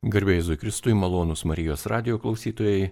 Garbėjai 0.00 0.56
Kristui, 0.56 0.94
malonus 0.96 1.42
Marijos 1.44 1.82
radio 1.84 2.16
klausytojai, 2.16 2.86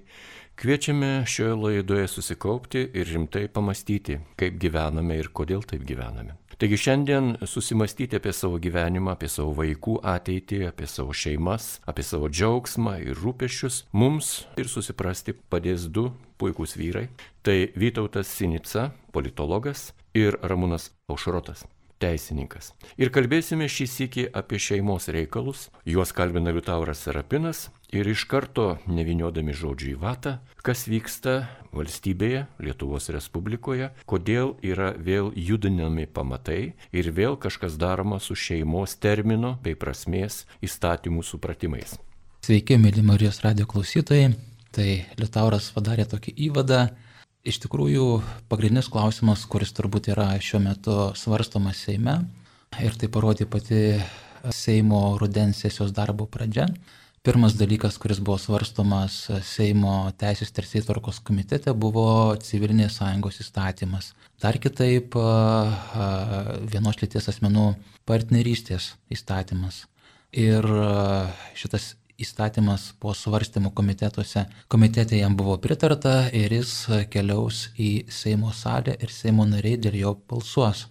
kviečiame 0.60 1.23
šioje 1.25 1.54
laidoje 1.57 2.08
susikaupti 2.12 2.83
ir 2.84 3.08
rimtai 3.08 3.46
pamastyti, 3.49 4.18
kaip 4.36 4.58
gyvename 4.61 5.17
ir 5.17 5.31
kodėl 5.33 5.65
taip 5.65 5.86
gyvename. 5.89 6.36
Taigi 6.60 6.76
šiandien 6.76 7.39
susimastyti 7.49 8.18
apie 8.21 8.34
savo 8.36 8.59
gyvenimą, 8.61 9.14
apie 9.16 9.30
savo 9.32 9.55
vaikų 9.57 9.96
ateitį, 10.05 10.61
apie 10.68 10.91
savo 10.91 11.16
šeimas, 11.16 11.79
apie 11.89 12.05
savo 12.05 12.29
džiaugsmą 12.29 12.98
ir 13.00 13.16
rūpešius 13.16 13.86
mums 13.96 14.45
ir 14.61 14.68
susiprasti 14.68 15.32
padės 15.48 15.88
du 15.88 16.11
puikūs 16.36 16.77
vyrai. 16.77 17.06
Tai 17.40 17.56
Vytautas 17.72 18.29
Sinica, 18.29 18.90
politologas, 19.16 19.95
ir 20.12 20.36
Ramūnas 20.45 20.90
Aušrotas 21.09 21.64
teisininkas. 22.02 22.72
Ir 23.00 23.12
kalbėsime 23.14 23.68
šį 23.70 23.86
sėkį 23.94 24.24
apie 24.38 24.60
šeimos 24.62 25.08
reikalus. 25.14 25.68
Juos 25.88 26.14
kalbina 26.16 26.54
Liutauras 26.54 27.02
Serapinas 27.04 27.68
ir 27.94 28.08
iš 28.08 28.25
karto, 28.30 28.76
neviniodami 28.86 29.54
žodžių 29.56 29.94
į 29.94 29.96
vatą, 30.03 30.39
kas 30.62 30.86
vyksta 30.90 31.48
valstybėje, 31.72 32.47
Lietuvos 32.65 33.09
Respublikoje, 33.12 33.91
kodėl 34.09 34.55
yra 34.65 34.92
vėl 34.97 35.33
judinami 35.37 36.06
pamatai 36.06 36.75
ir 36.92 37.11
vėl 37.15 37.39
kažkas 37.41 37.79
daroma 37.80 38.20
su 38.20 38.37
šeimos 38.37 38.97
termino 39.01 39.56
bei 39.62 39.77
prasmės 39.78 40.45
įstatymų 40.65 41.25
supratimais. 41.25 41.98
Sveiki, 42.45 42.78
mėly 42.80 43.03
Marijos 43.05 43.42
radio 43.45 43.67
klausytojai. 43.69 44.33
Tai 44.73 44.89
Liutauras 45.19 45.70
padarė 45.75 46.05
tokį 46.06 46.34
įvadą 46.48 46.83
Iš 47.48 47.62
tikrųjų, 47.65 48.07
pagrindinis 48.51 48.91
klausimas, 48.93 49.47
kuris 49.48 49.70
turbūt 49.73 50.11
yra 50.12 50.34
šiuo 50.37 50.59
metu 50.61 50.95
svarstomas 51.16 51.79
Seime, 51.80 52.19
ir 52.77 52.97
tai 53.01 53.09
parodė 53.09 53.47
pati 53.48 53.79
Seimo 54.52 55.16
rudens 55.16 55.62
sesijos 55.62 55.95
darbo 55.97 56.27
pradžia. 56.29 56.66
Pirmas 57.25 57.56
dalykas, 57.56 57.97
kuris 58.01 58.20
buvo 58.20 58.37
svarstomas 58.39 59.16
Seimo 59.48 59.95
Teisės 60.20 60.53
teisėtvarkos 60.58 61.23
komitete, 61.25 61.73
buvo 61.73 62.36
civilinės 62.45 63.00
sąjungos 63.00 63.41
įstatymas. 63.42 64.12
Dar 64.45 64.61
kitaip 64.61 65.17
vienos 66.69 67.01
lyties 67.01 67.30
asmenų 67.33 67.70
partnerystės 68.08 68.92
įstatymas. 69.14 69.86
Ir 70.36 70.69
šitas 71.56 71.95
įstatymas 72.19 72.92
po 72.98 73.12
svarstymų 73.14 73.70
komitetuose. 73.78 74.44
Komitete 74.69 75.19
jam 75.19 75.36
buvo 75.38 75.55
pritarta 75.62 76.27
ir 76.34 76.52
jis 76.56 76.72
keliaus 77.12 77.69
į 77.78 78.08
Seimo 78.11 78.50
salę 78.55 78.97
ir 78.98 79.12
Seimo 79.14 79.47
nariai 79.47 79.78
dėl 79.78 79.98
jo 80.00 80.14
balsuos. 80.30 80.89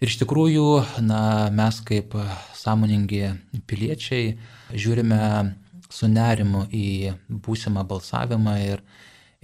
Ir 0.00 0.10
iš 0.10 0.16
tikrųjų, 0.22 0.64
na, 1.04 1.50
mes 1.54 1.78
kaip 1.86 2.16
sąmoningi 2.58 3.36
piliečiai 3.68 4.32
žiūrime 4.72 5.20
su 5.92 6.08
nerimu 6.08 6.64
į 6.72 7.12
būsimą 7.28 7.84
balsavimą 7.86 8.56
ir, 8.64 8.82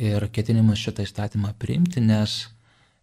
ir 0.01 0.27
ketinimus 0.33 0.81
šitą 0.81 1.05
įstatymą 1.07 1.53
priimti, 1.61 2.01
nes 2.01 2.41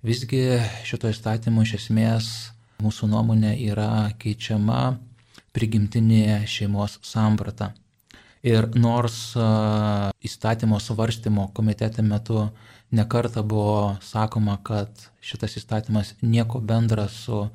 visgi 0.04 0.60
šito 0.84 1.14
įstatymu 1.14 1.64
iš 1.64 1.78
esmės 1.80 2.34
mūsų 2.82 3.14
nuomonė 3.14 3.54
yra 3.70 4.10
keičiama 4.20 4.98
prigimtinė 5.56 6.42
šeimos 6.50 7.00
samprata. 7.06 7.72
Ir 8.46 8.68
nors 8.78 9.34
įstatymo 10.22 10.78
svarstymo 10.78 11.48
komitete 11.58 12.04
metu 12.06 12.44
nekarta 12.94 13.42
buvo 13.42 13.96
sakoma, 14.06 14.60
kad 14.64 14.90
šitas 15.22 15.58
įstatymas 15.58 16.14
nieko 16.22 16.60
bendra 16.62 17.08
su 17.10 17.48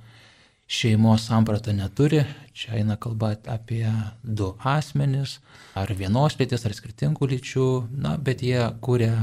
šeimos 0.70 1.27
samprata 1.27 1.72
neturi, 1.72 2.24
čia 2.55 2.77
eina 2.78 2.97
kalba 2.97 3.32
apie 3.50 3.86
du 4.22 4.52
asmenis, 4.66 5.38
ar 5.74 5.91
vienos 5.98 6.36
lyties, 6.38 6.66
ar 6.66 6.74
skirtingų 6.74 7.27
lyčių, 7.32 7.66
na, 8.04 8.16
bet 8.19 8.42
jie 8.47 8.60
kuria, 8.82 9.14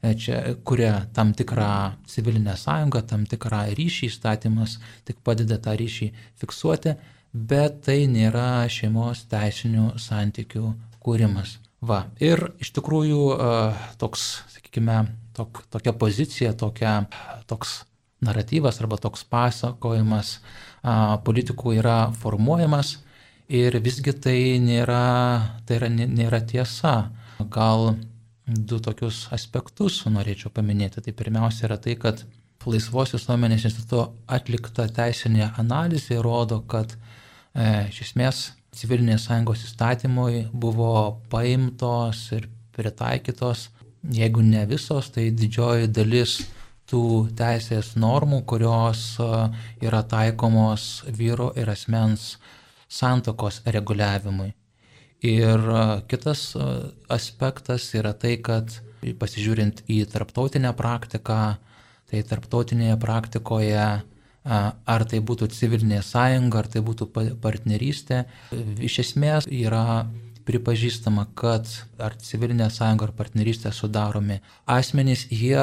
e, 0.00 0.14
čia 0.16 0.40
kuria 0.68 0.94
tam 1.16 1.34
tikrą 1.36 1.72
civilinę 2.12 2.56
sąjungą, 2.60 3.02
tam 3.08 3.26
tikrą 3.28 3.66
ryšį 3.76 4.08
įstatymas, 4.08 4.78
tik 5.04 5.20
padeda 5.24 5.60
tą 5.60 5.76
ryšį 5.76 6.10
fiksuoti, 6.40 6.96
bet 7.32 7.82
tai 7.88 7.98
nėra 8.08 8.64
šeimos 8.72 9.26
teisinių 9.32 9.94
santykių 10.00 10.72
kūrimas. 11.06 11.56
Va. 11.86 12.06
Ir 12.18 12.48
iš 12.62 12.72
tikrųjų 12.74 13.22
toks, 14.00 14.26
sakykime, 14.56 15.04
tok, 15.36 15.62
tokia 15.70 15.92
pozicija, 15.94 16.54
tokia, 16.58 17.04
toks 17.46 17.84
naratyvas 18.24 18.80
arba 18.80 18.98
toks 18.98 19.22
pasakojimas 19.28 20.38
politikų 21.26 21.76
yra 21.78 21.98
formuojamas 22.16 22.96
ir 23.52 23.76
visgi 23.82 24.14
tai 24.18 24.38
nėra, 24.62 25.60
tai 25.66 25.80
yra, 25.80 25.90
nėra 25.92 26.40
tiesa. 26.48 26.96
Gal 27.52 27.94
du 28.46 28.78
tokius 28.80 29.26
aspektus 29.34 30.00
norėčiau 30.08 30.52
paminėti. 30.54 31.02
Tai 31.02 31.14
pirmiausia 31.18 31.66
yra 31.68 31.78
tai, 31.82 31.96
kad 32.00 32.24
Laisvos 32.66 33.12
visuomenės 33.14 33.62
instituto 33.68 34.16
atlikta 34.26 34.88
teisinė 34.90 35.52
analizė 35.60 36.16
rodo, 36.18 36.64
kad 36.66 36.96
e, 36.96 37.86
iš 37.92 38.00
esmės 38.08 38.40
civilinės 38.76 39.26
sąjungos 39.28 39.64
įstatymui 39.66 40.46
buvo 40.52 41.22
paimtos 41.32 42.26
ir 42.36 42.48
pritaikytos, 42.76 43.70
jeigu 44.12 44.44
ne 44.44 44.66
visos, 44.68 45.08
tai 45.14 45.30
didžioji 45.32 45.88
dalis 45.88 46.36
tų 46.90 47.02
teisės 47.38 47.94
normų, 47.98 48.42
kurios 48.46 49.16
yra 49.82 50.02
taikomos 50.06 51.04
vyro 51.08 51.50
ir 51.58 51.70
asmens 51.72 52.36
santokos 52.86 53.62
reguliavimui. 53.66 54.52
Ir 55.26 55.62
kitas 56.10 56.52
aspektas 57.10 57.88
yra 57.96 58.12
tai, 58.14 58.36
kad 58.36 58.70
pasižiūrint 59.18 59.82
į 59.90 60.04
tarptautinę 60.12 60.70
praktiką, 60.76 61.56
tai 62.06 62.22
tarptautinėje 62.22 62.98
praktikoje 63.02 63.86
ar 64.46 65.04
tai 65.10 65.20
būtų 65.20 65.48
civilinė 65.52 66.02
sąjunga, 66.06 66.62
ar 66.62 66.70
tai 66.70 66.82
būtų 66.86 67.08
partnerystė, 67.42 68.24
iš 68.78 69.00
esmės 69.02 69.48
yra 69.50 70.06
pripažįstama, 70.46 71.26
kad 71.34 71.66
ar 71.98 72.14
civilinė 72.22 72.68
sąjunga 72.70 73.08
ar 73.08 73.14
partnerystė 73.18 73.72
sudaromi 73.74 74.38
asmenys, 74.70 75.26
jie 75.30 75.58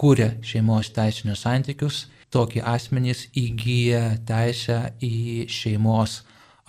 kūrė 0.00 0.32
šeimos 0.46 0.90
teisinius 0.96 1.44
santykius, 1.44 2.06
tokie 2.30 2.62
asmenys 2.62 3.26
įgyja 3.36 4.20
teisę 4.26 4.80
į 5.02 5.46
šeimos 5.50 6.20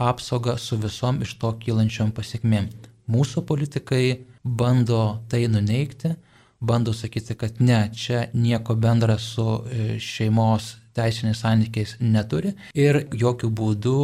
apsaugą 0.02 0.58
su 0.58 0.78
visom 0.82 1.22
iš 1.26 1.36
to 1.42 1.54
kylančiom 1.62 2.12
pasiekmėm. 2.18 2.70
Mūsų 3.12 3.46
politikai 3.46 4.04
bando 4.44 5.22
tai 5.30 5.46
nuneikti, 5.52 6.16
bando 6.62 6.94
sakyti, 6.94 7.36
kad 7.38 7.62
ne, 7.62 7.84
čia 7.94 8.28
nieko 8.34 8.76
bendra 8.76 9.18
su 9.20 9.46
e, 9.66 9.98
šeimos 10.00 10.76
teisiniais 10.98 11.44
santykiais 11.44 11.96
neturi 12.00 12.54
ir 12.78 13.04
jokių 13.24 13.52
būdų 13.60 13.98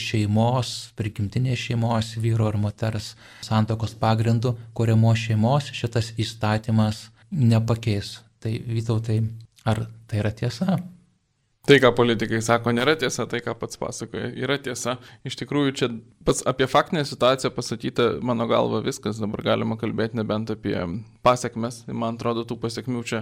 šeimos, 0.00 0.92
prigimtinės 0.98 1.66
šeimos, 1.66 2.14
vyro 2.20 2.50
ir 2.52 2.60
moters 2.60 3.14
santokos 3.46 3.96
pagrindų, 4.00 4.54
kuriamos 4.76 5.26
šeimos 5.26 5.72
šitas 5.76 6.14
įstatymas 6.20 7.08
nepakeis. 7.30 8.18
Tai 8.40 8.54
vytautai, 8.64 9.20
ar 9.68 9.84
tai 10.08 10.22
yra 10.22 10.32
tiesa? 10.32 10.78
Tai, 11.68 11.76
ką 11.76 11.90
politikai 11.92 12.40
sako, 12.42 12.72
nėra 12.72 12.94
tiesa, 12.98 13.26
tai, 13.28 13.42
ką 13.44 13.52
pats 13.60 13.76
pasakoja, 13.78 14.30
yra 14.42 14.56
tiesa. 14.58 14.96
Iš 15.28 15.36
tikrųjų, 15.42 15.74
čia 15.76 15.88
pats 16.24 16.40
apie 16.48 16.64
faktinę 16.70 17.02
situaciją 17.04 17.52
pasakyta, 17.52 18.06
mano 18.24 18.46
galva, 18.48 18.80
viskas, 18.82 19.20
dabar 19.20 19.44
galima 19.44 19.76
kalbėti 19.78 20.16
nebent 20.18 20.50
apie 20.54 20.74
pasiekmes. 21.22 21.82
Man 21.92 22.16
atrodo, 22.16 22.46
tų 22.48 22.56
pasiekmių 22.64 23.04
čia 23.06 23.20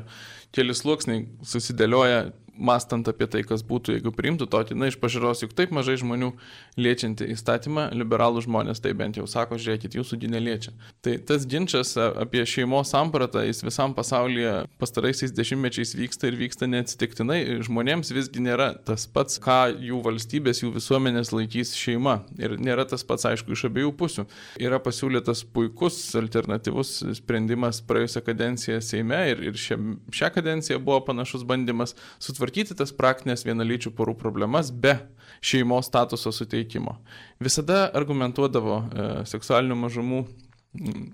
keli 0.54 0.76
sluoksniai 0.78 1.26
susidėlioja, 1.50 2.28
mastant 2.58 3.08
apie 3.08 3.28
tai, 3.30 3.42
kas 3.46 3.62
būtų, 3.66 3.96
jeigu 3.96 4.12
priimtų 4.14 4.48
tokį, 4.50 4.76
na, 4.78 4.90
iš 4.90 4.98
pažiūros, 5.00 5.44
juk 5.44 5.54
taip 5.56 5.72
mažai 5.74 5.96
žmonių 6.00 6.32
liečianti 6.78 7.28
įstatymą, 7.34 7.88
liberalų 7.96 8.42
žmonės 8.44 8.82
tai 8.84 8.92
bent 8.98 9.18
jau 9.18 9.26
sako, 9.30 9.58
žiūrėkit, 9.60 9.96
jūsų 9.98 10.18
gi 10.22 10.30
neliečia. 10.32 10.74
Tai 11.04 11.14
tas 11.28 11.46
ginčas 11.48 11.94
apie 11.98 12.42
šeimos 12.48 12.92
sampratą, 12.92 13.44
jis 13.46 13.62
visam 13.64 13.94
pasaulyje 13.96 14.66
pastaraisiais 14.82 15.34
dešimtmečiais 15.36 15.94
vyksta 15.98 16.30
ir 16.30 16.38
vyksta 16.40 16.68
neatsitiktinai. 16.70 17.40
Žmonėms 17.66 18.12
visgi 18.14 18.42
nėra 18.44 18.72
tas 18.86 19.06
pats, 19.10 19.38
ką 19.42 19.58
jų 19.88 20.02
valstybės, 20.04 20.62
jų 20.64 20.74
visuomenės 20.76 21.32
laikys 21.34 21.74
šeima. 21.78 22.18
Ir 22.40 22.58
nėra 22.60 22.86
tas 22.88 23.06
pats, 23.06 23.26
aišku, 23.30 23.54
iš 23.54 23.66
abiejų 23.70 23.94
pusių. 23.98 24.26
Yra 24.62 24.80
pasiūlytas 24.82 25.44
puikus 25.54 26.00
alternatyvus 26.18 26.98
sprendimas 27.20 27.80
praėjusią 27.86 28.24
kadenciją 28.26 28.80
Seime 28.84 29.18
ir, 29.32 29.42
ir 29.50 29.58
šią, 29.58 29.78
šią 30.14 30.30
kadenciją 30.34 30.78
buvo 30.82 31.00
panašus 31.06 31.44
bandymas 31.48 31.94
sutvarkyti 32.22 32.47
sutvarkyti 32.48 32.76
tas 32.76 32.92
praktinės 32.92 33.44
vienalyčių 33.44 33.92
porų 33.92 34.16
problemas 34.16 34.70
be 34.70 34.98
šeimos 35.42 35.86
statuso 35.86 36.32
suteikimo. 36.32 36.98
Visada 37.40 37.90
argumentuodavo 37.92 38.78
e, 38.78 39.24
seksualinių 39.26 39.76
mažumų 39.76 40.26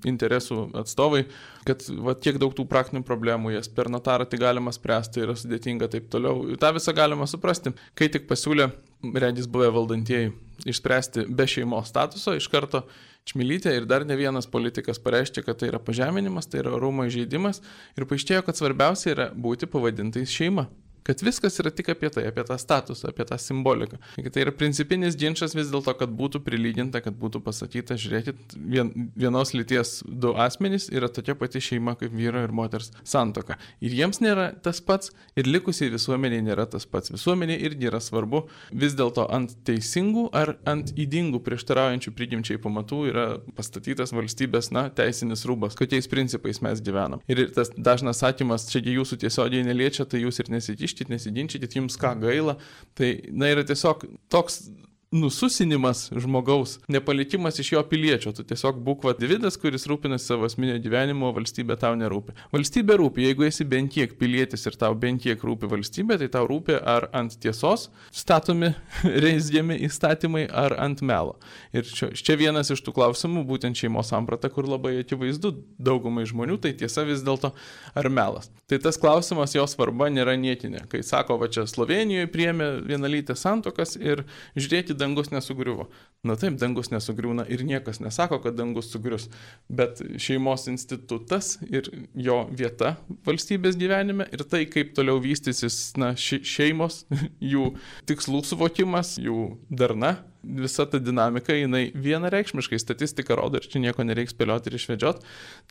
interesų 0.04 0.74
atstovai, 0.74 1.24
kad 1.64 1.82
va, 2.02 2.14
tiek 2.14 2.38
daug 2.38 2.52
tų 2.54 2.66
praktinių 2.66 3.04
problemų, 3.06 3.54
jas 3.54 3.68
per 3.68 3.88
notarą 3.88 4.26
tai 4.26 4.38
galima 4.38 4.72
spręsti, 4.72 5.22
yra 5.22 5.34
sudėtinga 5.34 5.88
taip 5.88 6.10
toliau. 6.10 6.56
Ta 6.58 6.72
visą 6.74 6.92
galima 6.94 7.26
suprasti. 7.26 7.72
Kai 7.94 8.08
tik 8.08 8.28
pasiūlė 8.28 8.70
redis 9.14 9.46
buvę 9.46 9.70
valdantieji, 9.74 10.32
išspręsti 10.66 11.26
be 11.28 11.46
šeimos 11.46 11.90
statuso 11.90 12.34
iš 12.36 12.48
karto 12.50 12.84
Čmilytė 13.24 13.72
ir 13.72 13.86
dar 13.88 14.04
ne 14.04 14.18
vienas 14.20 14.44
politikas 14.44 14.98
pareiškė, 15.00 15.46
kad 15.46 15.56
tai 15.56 15.70
yra 15.70 15.78
pažeminimas, 15.80 16.44
tai 16.44 16.60
yra 16.60 16.76
rūmo 16.76 17.06
įžeidimas 17.08 17.62
ir 17.96 18.04
paaiškėjo, 18.10 18.42
kad 18.44 18.58
svarbiausia 18.58 19.14
yra 19.14 19.30
būti 19.32 19.68
pavadintais 19.70 20.28
šeima. 20.28 20.66
Kad 21.04 21.20
viskas 21.20 21.58
yra 21.60 21.68
tik 21.68 21.90
apie 21.92 22.08
tai, 22.08 22.22
apie 22.30 22.40
tą 22.48 22.56
statusą, 22.56 23.10
apie 23.12 23.26
tą 23.28 23.36
simboliką. 23.36 23.98
Tai 24.32 24.40
yra 24.40 24.52
principinis 24.56 25.18
ginčas 25.20 25.52
vis 25.52 25.68
dėlto, 25.68 25.92
kad 26.00 26.12
būtų 26.16 26.40
prilyginta, 26.46 27.02
kad 27.04 27.18
būtų 27.20 27.42
pasakyta, 27.44 27.98
žiūrėkit, 28.00 28.54
vien, 28.56 28.92
vienos 29.12 29.52
lyties 29.52 29.98
du 30.08 30.32
asmenys 30.40 30.86
yra 30.88 31.10
tokia 31.12 31.34
pati 31.36 31.60
šeima 31.60 31.92
kaip 32.00 32.14
vyro 32.16 32.40
ir 32.46 32.54
moters 32.56 32.88
santoka. 33.04 33.58
Ir 33.84 33.92
jiems 33.98 34.22
nėra 34.24 34.46
tas 34.64 34.80
pats, 34.80 35.12
ir 35.36 35.50
likusiai 35.50 35.92
visuomeniai 35.92 36.46
nėra 36.46 36.64
tas 36.72 36.88
pats. 36.88 37.12
Visuomeniai 37.12 37.60
irgi 37.68 37.90
yra 37.90 38.00
svarbu 38.00 38.46
vis 38.72 38.96
dėlto 38.96 39.28
ant 39.28 39.52
teisingų 39.68 40.30
ar 40.32 40.54
ant 40.64 40.94
įdingų 40.96 41.42
prieštaraujančių 41.44 42.14
prigimčiai 42.16 42.62
pamatų 42.64 43.02
yra 43.12 43.26
pastatytas 43.58 44.16
valstybės, 44.16 44.72
na, 44.72 44.86
teisinis 44.88 45.44
rūbas, 45.44 45.76
kokiais 45.76 46.08
principais 46.08 46.64
mes 46.64 46.80
gyvenam. 46.80 47.20
Ir 47.28 47.44
tas 47.52 47.68
dažnas 47.76 48.24
sakymas, 48.24 48.70
čia 48.72 48.80
jūsų 48.88 49.20
tiesiogiai 49.26 49.68
neliečia, 49.68 50.08
tai 50.08 50.24
jūs 50.24 50.40
ir 50.40 50.52
nesikišite 50.56 50.93
nesikiškit, 50.94 51.10
nesiginčykit, 51.10 51.74
jums 51.76 51.96
ką 51.98 52.14
gaila. 52.22 52.56
Tai, 52.94 53.10
na, 53.32 53.50
yra 53.52 53.64
tiesiog 53.66 54.04
toks 54.30 54.70
nususinimas 55.14 56.08
žmogaus, 56.16 56.78
nepalikimas 56.88 57.58
iš 57.58 57.72
jo 57.72 57.82
piliečio. 57.86 58.32
Tu 58.34 58.42
tiesiog 58.48 58.80
būk 58.82 59.04
vadividas, 59.06 59.56
kuris 59.60 59.86
rūpinasi 59.90 60.26
savo 60.32 60.48
asmenio 60.48 60.74
gyvenimo, 60.82 61.30
valstybė 61.36 61.76
tau 61.78 61.94
nerūpi. 61.98 62.34
Valstybė 62.54 62.96
rūpi, 62.98 63.28
jeigu 63.28 63.46
esi 63.46 63.66
bent 63.68 63.92
kiek 63.94 64.16
pilietis 64.18 64.66
ir 64.66 64.78
tau 64.80 64.96
bent 64.98 65.22
kiek 65.22 65.38
rūpi 65.46 65.70
valstybė, 65.70 66.18
tai 66.18 66.28
tau 66.34 66.48
rūpi 66.50 66.80
ar 66.80 67.06
ant 67.14 67.36
tiesos 67.38 67.86
statomi, 68.10 68.72
reisdėmi 69.24 69.78
įstatymai, 69.86 70.48
ar 70.50 70.74
ant 70.82 71.04
melo. 71.06 71.38
Ir 71.70 71.86
čia, 71.86 72.10
čia 72.18 72.38
vienas 72.40 72.72
iš 72.74 72.82
tų 72.82 72.96
klausimų, 72.98 73.46
būtent 73.46 73.78
šeimos 73.78 74.10
samprata, 74.10 74.50
kur 74.50 74.66
labai 74.66 74.96
akivaizdu 75.04 75.54
daugumai 75.78 76.26
žmonių, 76.26 76.58
tai 76.64 76.74
tiesa 76.82 77.06
vis 77.06 77.22
dėlto 77.22 77.52
ar 77.94 78.10
melas. 78.10 78.50
Tai 78.66 78.80
tas 78.82 78.98
klausimas, 78.98 79.54
jo 79.54 79.62
svarba 79.70 80.10
nėra 80.10 80.34
niekinė. 80.40 80.88
Kai 80.90 81.04
sako, 81.06 81.38
va 81.38 81.50
čia 81.52 81.68
Slovenijoje 81.70 82.30
priemė 82.32 82.70
vienalytės 82.88 83.44
santokas 83.44 83.94
ir 84.00 84.24
žiūrėkite, 84.56 85.03
dangus 85.04 85.30
nesugriuvo. 85.34 85.86
Na 86.24 86.38
taip, 86.40 86.56
dangus 86.60 86.90
nesugriūna 86.92 87.46
ir 87.52 87.64
niekas 87.68 88.00
nesako, 88.00 88.40
kad 88.44 88.56
dangus 88.58 88.90
sugrius, 88.92 89.28
bet 89.68 90.00
šeimos 90.20 90.66
institutas 90.72 91.54
ir 91.68 91.90
jo 92.16 92.42
vieta 92.50 92.96
valstybės 93.28 93.78
gyvenime 93.80 94.26
ir 94.32 94.44
tai, 94.48 94.64
kaip 94.70 94.94
toliau 94.96 95.20
vystysis 95.22 95.92
na, 96.00 96.14
šeimos, 96.16 97.04
jų 97.54 97.74
tikslų 98.08 98.44
suvokimas, 98.48 99.18
jų 99.20 99.52
darna, 99.68 100.16
visa 100.44 100.86
ta 100.88 101.00
dinamika, 101.00 101.54
jinai 101.56 101.86
vienareikšmiškai 101.94 102.80
statistika 102.80 103.36
rodo 103.38 103.60
ir 103.60 103.68
čia 103.68 103.82
nieko 103.84 104.04
nereiks 104.06 104.34
spėlioti 104.34 104.70
ir 104.70 104.78
išvedžiot. 104.80 105.22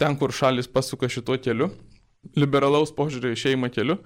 Ten, 0.02 0.18
kur 0.20 0.34
šalis 0.34 0.70
pasuka 0.72 1.10
šituo 1.12 1.38
keliu, 1.42 1.70
liberalaus 2.40 2.94
požiūrio 2.96 3.34
į 3.34 3.40
šeimą 3.40 3.70
keliu, 3.74 3.98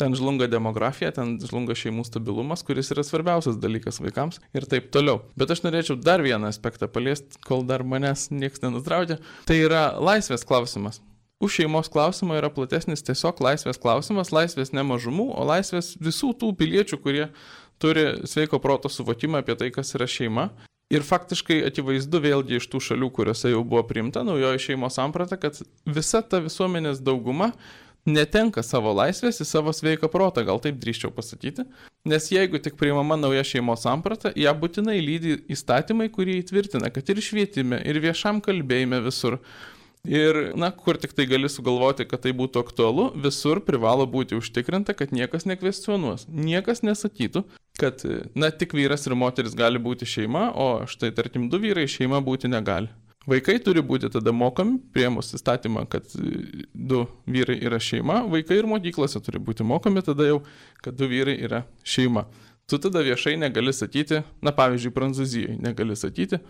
ten 0.00 0.14
žlunga 0.16 0.48
demografija, 0.50 1.12
ten 1.14 1.36
žlunga 1.42 1.76
šeimų 1.78 2.06
stabilumas, 2.06 2.62
kuris 2.66 2.92
yra 2.94 3.04
svarbiausias 3.06 3.58
dalykas 3.60 4.00
vaikams 4.02 4.40
ir 4.56 4.66
taip 4.70 4.90
toliau. 4.94 5.22
Bet 5.38 5.52
aš 5.52 5.64
norėčiau 5.66 5.98
dar 6.00 6.22
vieną 6.24 6.50
aspektą 6.52 6.88
paliesti, 6.90 7.40
kol 7.46 7.66
dar 7.68 7.84
manęs 7.86 8.30
niekas 8.32 8.62
nenutraudė. 8.64 9.18
Tai 9.48 9.58
yra 9.58 9.88
laisvės 10.00 10.46
klausimas. 10.48 11.02
Už 11.42 11.58
šeimos 11.58 11.90
klausimą 11.92 12.38
yra 12.38 12.48
platesnis 12.54 13.02
tiesiog 13.04 13.42
laisvės 13.42 13.80
klausimas, 13.82 14.30
laisvės 14.32 14.70
ne 14.72 14.84
mažumų, 14.86 15.32
o 15.34 15.44
laisvės 15.44 15.96
visų 16.00 16.30
tų 16.40 16.54
piliečių, 16.60 17.00
kurie 17.02 17.26
turi 17.82 18.06
sveiko 18.30 18.60
proto 18.62 18.88
suvokimą 18.88 19.42
apie 19.42 19.58
tai, 19.58 19.68
kas 19.74 19.90
yra 19.98 20.06
šeima 20.08 20.52
Ir 20.92 21.04
faktiškai 21.06 21.62
akivaizdu 21.64 22.20
vėlgi 22.20 22.58
iš 22.58 22.68
tų 22.72 22.80
šalių, 22.88 23.08
kuriuose 23.14 23.54
jau 23.54 23.62
buvo 23.64 23.82
priimta 23.88 24.24
naujoji 24.26 24.66
šeimos 24.66 24.98
samprata, 24.98 25.38
kad 25.40 25.56
visa 25.88 26.20
ta 26.20 26.42
visuomenės 26.44 27.00
dauguma 27.04 27.54
netenka 28.04 28.62
savo 28.62 28.92
laisvės 28.92 29.40
į 29.40 29.46
savo 29.48 29.72
sveiką 29.72 30.10
protą, 30.12 30.44
gal 30.44 30.60
taip 30.60 30.76
drįščiau 30.82 31.12
pasakyti. 31.16 31.64
Nes 32.04 32.28
jeigu 32.28 32.60
tik 32.60 32.76
priimama 32.76 33.16
nauja 33.16 33.44
šeimos 33.48 33.86
samprata, 33.86 34.34
ją 34.36 34.52
būtinai 34.60 34.98
lydi 35.00 35.38
įstatymai, 35.54 36.10
kurie 36.12 36.36
įtvirtina, 36.42 36.92
kad 36.92 37.08
ir 37.08 37.22
švietime, 37.24 37.80
ir 37.80 38.00
viešam 38.04 38.44
kalbėjime 38.44 39.00
visur 39.06 39.38
Ir, 40.04 40.52
na, 40.60 40.68
kur 40.70 40.98
tik 41.00 41.14
tai 41.16 41.24
gali 41.24 41.48
sugalvoti, 41.48 42.04
kad 42.04 42.20
tai 42.26 42.34
būtų 42.36 42.60
aktualu, 42.60 43.06
visur 43.24 43.62
privalo 43.64 44.04
būti 44.04 44.36
užtikrinta, 44.36 44.92
kad 44.92 45.14
niekas 45.16 45.48
nekvestionuos. 45.48 46.26
Niekas 46.28 46.84
nesakytų, 46.84 47.46
kad, 47.80 48.04
na, 48.36 48.50
tik 48.52 48.76
vyras 48.76 49.08
ir 49.08 49.16
moteris 49.16 49.56
gali 49.56 49.80
būti 49.80 50.04
šeima, 50.08 50.50
o 50.52 50.84
štai, 50.90 51.08
tarkim, 51.16 51.48
du 51.48 51.62
vyrai 51.62 51.86
šeima 51.88 52.20
būti 52.24 52.52
negali. 52.52 52.92
Vaikai 53.24 53.56
turi 53.64 53.80
būti 53.80 54.10
tada 54.12 54.34
mokomi, 54.36 54.76
priemus 54.92 55.32
įstatymą, 55.32 55.86
kad 55.88 56.12
du 56.12 57.06
vyrai 57.24 57.56
yra 57.64 57.80
šeima, 57.80 58.20
vaikai 58.28 58.60
ir 58.60 58.68
mokyklose 58.68 59.22
turi 59.24 59.40
būti 59.40 59.64
mokomi 59.64 60.04
tada 60.04 60.28
jau, 60.28 60.42
kad 60.84 61.00
du 61.00 61.08
vyrai 61.08 61.38
yra 61.48 61.64
šeima. 61.80 62.26
Tu 62.68 62.76
tada 62.80 63.00
viešai 63.04 63.38
negali 63.40 63.72
sakyti, 63.72 64.20
na 64.44 64.52
pavyzdžiui, 64.52 64.92
Prancūzijoje 64.92 65.56
negali 65.64 65.96
sakyti, 65.96 66.42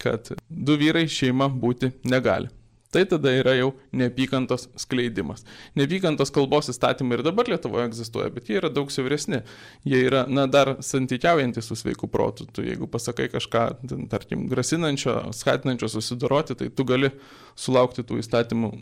kad 0.00 0.32
du 0.48 0.76
vyrai 0.80 1.04
šeima 1.08 1.52
būti 1.52 1.92
negali. 2.08 2.48
Tai 2.96 3.02
tada 3.04 3.28
yra 3.36 3.52
jau 3.58 3.74
neapykantos 3.92 4.70
skleidimas. 4.80 5.42
Neapykantos 5.76 6.30
kalbos 6.32 6.70
įstatymai 6.72 7.18
ir 7.18 7.22
dabar 7.26 7.50
Lietuvoje 7.52 7.90
egzistuoja, 7.90 8.30
bet 8.32 8.48
jie 8.48 8.56
yra 8.56 8.70
daug 8.72 8.88
siauresni. 8.94 9.42
Jie 9.84 10.00
yra, 10.06 10.22
na, 10.32 10.46
dar 10.48 10.78
santykiaujantys 10.80 11.68
su 11.68 11.76
sveiku 11.76 12.08
protu. 12.08 12.48
Tu 12.56 12.64
jeigu 12.64 12.88
pasakai 12.88 13.28
kažką, 13.34 13.66
tarkim, 14.08 14.46
grasinančio, 14.48 15.18
skatinančio 15.36 15.92
susidoroti, 15.92 16.56
tai 16.56 16.70
tu 16.72 16.88
gali 16.88 17.12
sulaukti 17.52 18.06
tų 18.06 18.22
įstatymų 18.24 18.72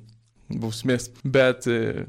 bausmės. 0.50 1.08
Bet 1.24 1.68
e, 1.70 2.04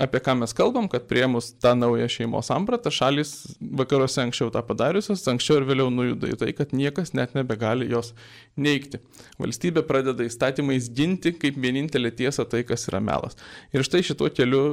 apie 0.00 0.20
ką 0.24 0.36
mes 0.40 0.54
kalbam, 0.56 0.88
kad 0.90 1.06
priemus 1.10 1.50
tą 1.60 1.74
naują 1.78 2.08
šeimos 2.10 2.50
sampratą, 2.50 2.92
šalis 2.94 3.32
vakaruose 3.60 4.22
anksčiau 4.24 4.50
tą 4.54 4.62
padariusios, 4.66 5.26
anksčiau 5.32 5.60
ir 5.60 5.68
vėliau 5.68 5.90
nujuda 5.94 6.30
į 6.32 6.38
tai, 6.40 6.50
kad 6.56 6.74
niekas 6.76 7.14
net 7.16 7.34
nebegali 7.38 7.88
jos 7.90 8.12
neikti. 8.56 9.02
Valstybė 9.40 9.84
pradeda 9.88 10.26
įstatymais 10.26 10.90
ginti 10.96 11.34
kaip 11.36 11.58
vienintelė 11.60 12.12
tiesa 12.22 12.46
tai, 12.48 12.62
kas 12.68 12.88
yra 12.90 13.02
melas. 13.04 13.38
Ir 13.74 13.86
štai 13.86 14.04
šituo 14.06 14.30
keliu 14.34 14.64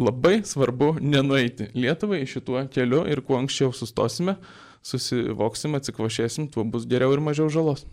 labai 0.00 0.40
svarbu 0.48 0.96
nenueiti 1.00 1.68
Lietuvai 1.76 2.24
šituo 2.26 2.62
keliu 2.72 3.04
ir 3.10 3.20
kuo 3.26 3.38
anksčiau 3.40 3.74
sustosime, 3.76 4.38
susivoksim, 4.82 5.76
atsikvošėsim, 5.78 6.48
tuo 6.52 6.64
bus 6.64 6.88
geriau 6.90 7.12
ir 7.14 7.22
mažiau 7.22 7.50
žalos. 7.52 7.84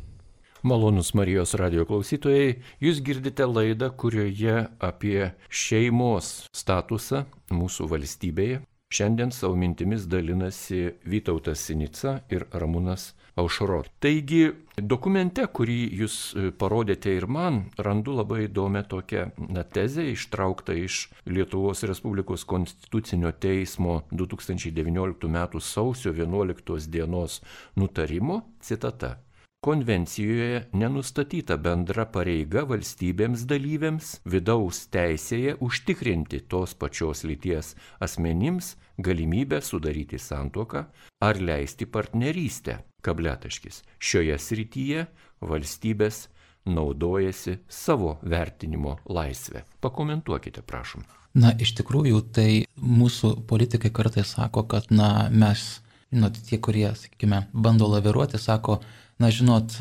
Malonus 0.62 1.14
Marijos 1.16 1.54
radio 1.56 1.86
klausytojai, 1.88 2.58
jūs 2.84 2.98
girdite 3.00 3.46
laidą, 3.48 3.88
kurioje 3.96 4.66
apie 4.84 5.30
šeimos 5.48 6.50
statusą 6.52 7.22
mūsų 7.56 7.88
valstybėje. 7.88 8.58
Šiandien 8.92 9.32
savo 9.32 9.56
mintimis 9.56 10.04
dalinasi 10.10 10.98
Vytautas 11.08 11.62
Sinica 11.64 12.18
ir 12.34 12.44
Ramūnas 12.52 13.14
Aušrot. 13.40 13.88
Taigi, 14.04 14.50
dokumente, 14.76 15.46
kurį 15.48 15.78
jūs 16.02 16.18
parodėte 16.60 17.14
ir 17.16 17.30
man, 17.32 17.62
randu 17.80 18.18
labai 18.18 18.50
įdomią 18.50 18.84
tokią 18.92 19.30
tezę 19.72 20.10
ištrauktą 20.12 20.76
iš 20.82 21.06
Lietuvos 21.30 21.86
Respublikos 21.88 22.44
Konstitucinio 22.50 23.32
teismo 23.32 24.02
2019 24.12 25.32
m. 25.32 25.64
sausio 25.64 26.12
11 26.12 26.92
dienos 26.92 27.40
nutarimo, 27.80 28.42
citata. 28.60 29.22
Konvencijoje 29.62 30.60
nenustatyta 30.72 31.58
bendra 31.60 32.06
pareiga 32.08 32.62
valstybėms 32.64 33.42
dalyviams 33.44 34.12
vidaus 34.34 34.86
teisėje 34.88 35.58
užtikrinti 35.66 36.38
tos 36.54 36.72
pačios 36.80 37.26
lyties 37.28 37.74
asmenims 38.00 38.70
galimybę 39.04 39.60
sudaryti 39.60 40.16
santuoką 40.16 40.84
ar 41.28 41.40
leisti 41.44 41.88
partnerystę. 41.92 42.78
Kabletaškis. 43.04 43.82
Šioje 44.00 44.38
srityje 44.40 45.04
valstybės 45.44 46.22
naudojasi 46.64 47.58
savo 47.68 48.16
vertinimo 48.24 48.96
laisvę. 49.12 49.66
Pakomentuokite, 49.84 50.64
prašom. 50.64 51.04
Na, 51.36 51.52
iš 51.60 51.76
tikrųjų, 51.82 52.24
tai 52.32 52.64
mūsų 52.80 53.34
politikai 53.52 53.92
kartais 53.92 54.38
sako, 54.40 54.64
kad, 54.72 54.88
na, 54.92 55.28
mes, 55.32 55.82
žinot, 56.16 56.40
tie, 56.48 56.64
kurie, 56.64 56.88
sakykime, 56.96 57.46
bando 57.54 57.92
laviruoti, 57.92 58.40
sako, 58.40 58.80
Na, 59.20 59.28
žinot, 59.36 59.74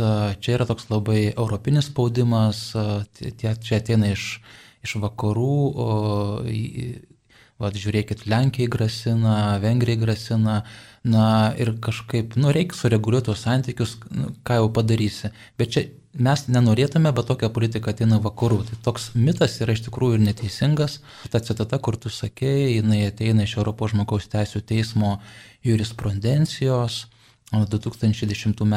čia 0.42 0.57
yra 0.57 0.66
toks 0.66 0.88
labai 0.90 1.28
europinis 1.30 1.87
spaudimas, 1.92 2.73
tie 3.14 3.52
čia 3.62 3.76
ateina 3.78 4.11
iš, 4.11 4.40
iš 4.83 4.97
vakarų, 4.99 5.59
o, 5.78 5.87
va, 7.62 7.71
žiūrėkit, 7.71 8.25
Lenkijai 8.26 8.71
grasina, 8.73 9.35
Vengrijai 9.62 10.00
grasina, 10.00 10.57
na 11.07 11.28
ir 11.54 11.71
kažkaip, 11.83 12.35
nu, 12.35 12.50
reikia 12.54 12.80
sureguliuoti 12.80 13.28
tos 13.30 13.45
santykius, 13.47 13.95
nu, 14.11 14.33
ką 14.42 14.59
jau 14.59 14.73
padarysi. 14.75 15.30
Bet 15.61 15.71
čia 15.75 15.85
mes 16.18 16.42
nenorėtume, 16.50 17.12
bet 17.14 17.30
tokia 17.30 17.50
politika 17.54 17.92
ateina 17.95 18.18
vakarų. 18.25 18.64
Tai 18.73 18.78
toks 18.88 19.12
mitas 19.14 19.54
yra 19.62 19.76
iš 19.76 19.85
tikrųjų 19.87 20.18
neteisingas. 20.25 20.99
Ta 21.30 21.38
citata, 21.47 21.78
kur 21.78 21.95
tu 21.95 22.11
sakėjai, 22.11 22.80
jinai 22.80 23.04
ateina 23.07 23.47
iš 23.47 23.54
Europos 23.61 23.95
žmogaus 23.95 24.26
teisų 24.35 24.64
teismo 24.66 25.21
jurisprudencijos 25.66 27.04
2010 27.52 28.60
m. 28.60 28.76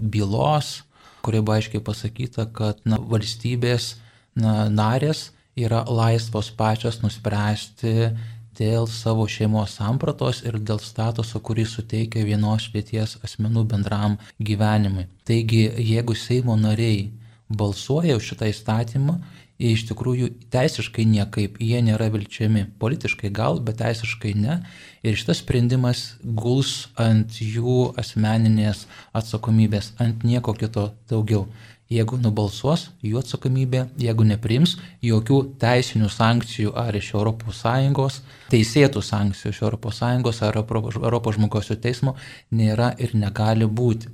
bylos, 0.00 0.82
kurioje 1.22 1.42
buvo 1.46 1.56
aiškiai 1.56 1.84
pasakyta, 1.84 2.48
kad 2.52 2.80
na, 2.84 2.98
valstybės 2.98 3.96
na, 4.34 4.68
narės 4.68 5.30
yra 5.58 5.84
laisvos 5.86 6.50
pačios 6.56 7.02
nuspręsti 7.02 8.10
dėl 8.58 8.86
savo 8.90 9.24
šeimos 9.30 9.76
sampratos 9.78 10.42
ir 10.44 10.58
dėl 10.60 10.80
statuso, 10.82 11.40
kurį 11.40 11.64
suteikia 11.68 12.24
vienos 12.26 12.68
lyties 12.74 13.16
asmenų 13.24 13.64
bendram 13.70 14.18
gyvenimui. 14.38 15.06
Taigi, 15.24 15.64
jeigu 15.78 16.16
Seimo 16.18 16.56
nariai 16.58 17.10
balsuoja 17.48 18.16
už 18.18 18.32
šitą 18.32 18.50
įstatymą, 18.52 19.20
iš 19.62 19.84
tikrųjų 19.90 20.28
teisiškai 20.52 21.04
niekaip, 21.06 21.58
jie 21.62 21.80
nėra 21.84 22.08
vilčiami. 22.12 22.64
Politiškai 22.82 23.30
gal, 23.34 23.60
bet 23.62 23.78
teisiškai 23.82 24.32
ne. 24.38 24.58
Ir 25.06 25.18
šitas 25.18 25.42
sprendimas 25.42 26.16
guls 26.22 26.88
ant 26.98 27.38
jų 27.38 27.92
asmeninės 28.00 28.86
atsakomybės, 29.14 29.92
ant 30.02 30.26
nieko 30.26 30.54
kito 30.58 30.90
daugiau. 31.10 31.46
Jeigu 31.92 32.16
nubalsuos, 32.16 32.86
jų 33.04 33.20
atsakomybė, 33.20 33.82
jeigu 34.00 34.24
neprims, 34.24 34.78
jokių 35.04 35.42
teisinių 35.60 36.08
sankcijų 36.08 36.72
ar 36.78 36.96
iš 36.96 37.10
ES, 37.20 38.16
teisėtų 38.54 39.02
sankcijų 39.04 39.52
iš 39.52 39.60
ES 39.68 40.42
ar 40.48 40.58
Europos 40.62 41.36
žmogaus 41.36 41.68
teismo 41.82 42.16
nėra 42.50 42.94
ir 42.98 43.12
negali 43.12 43.68
būti. 43.68 44.08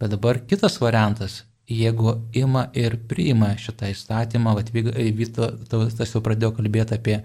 Bet 0.00 0.14
dabar 0.14 0.40
kitas 0.48 0.80
variantas 0.80 1.42
jeigu 1.70 2.16
ima 2.34 2.66
ir 2.74 2.96
priima 3.08 3.54
šitą 3.58 3.90
įstatymą, 3.94 4.56
Vytas 4.60 6.14
jau 6.14 6.22
pradėjo 6.24 6.52
kalbėti 6.58 6.96
apie, 6.96 7.20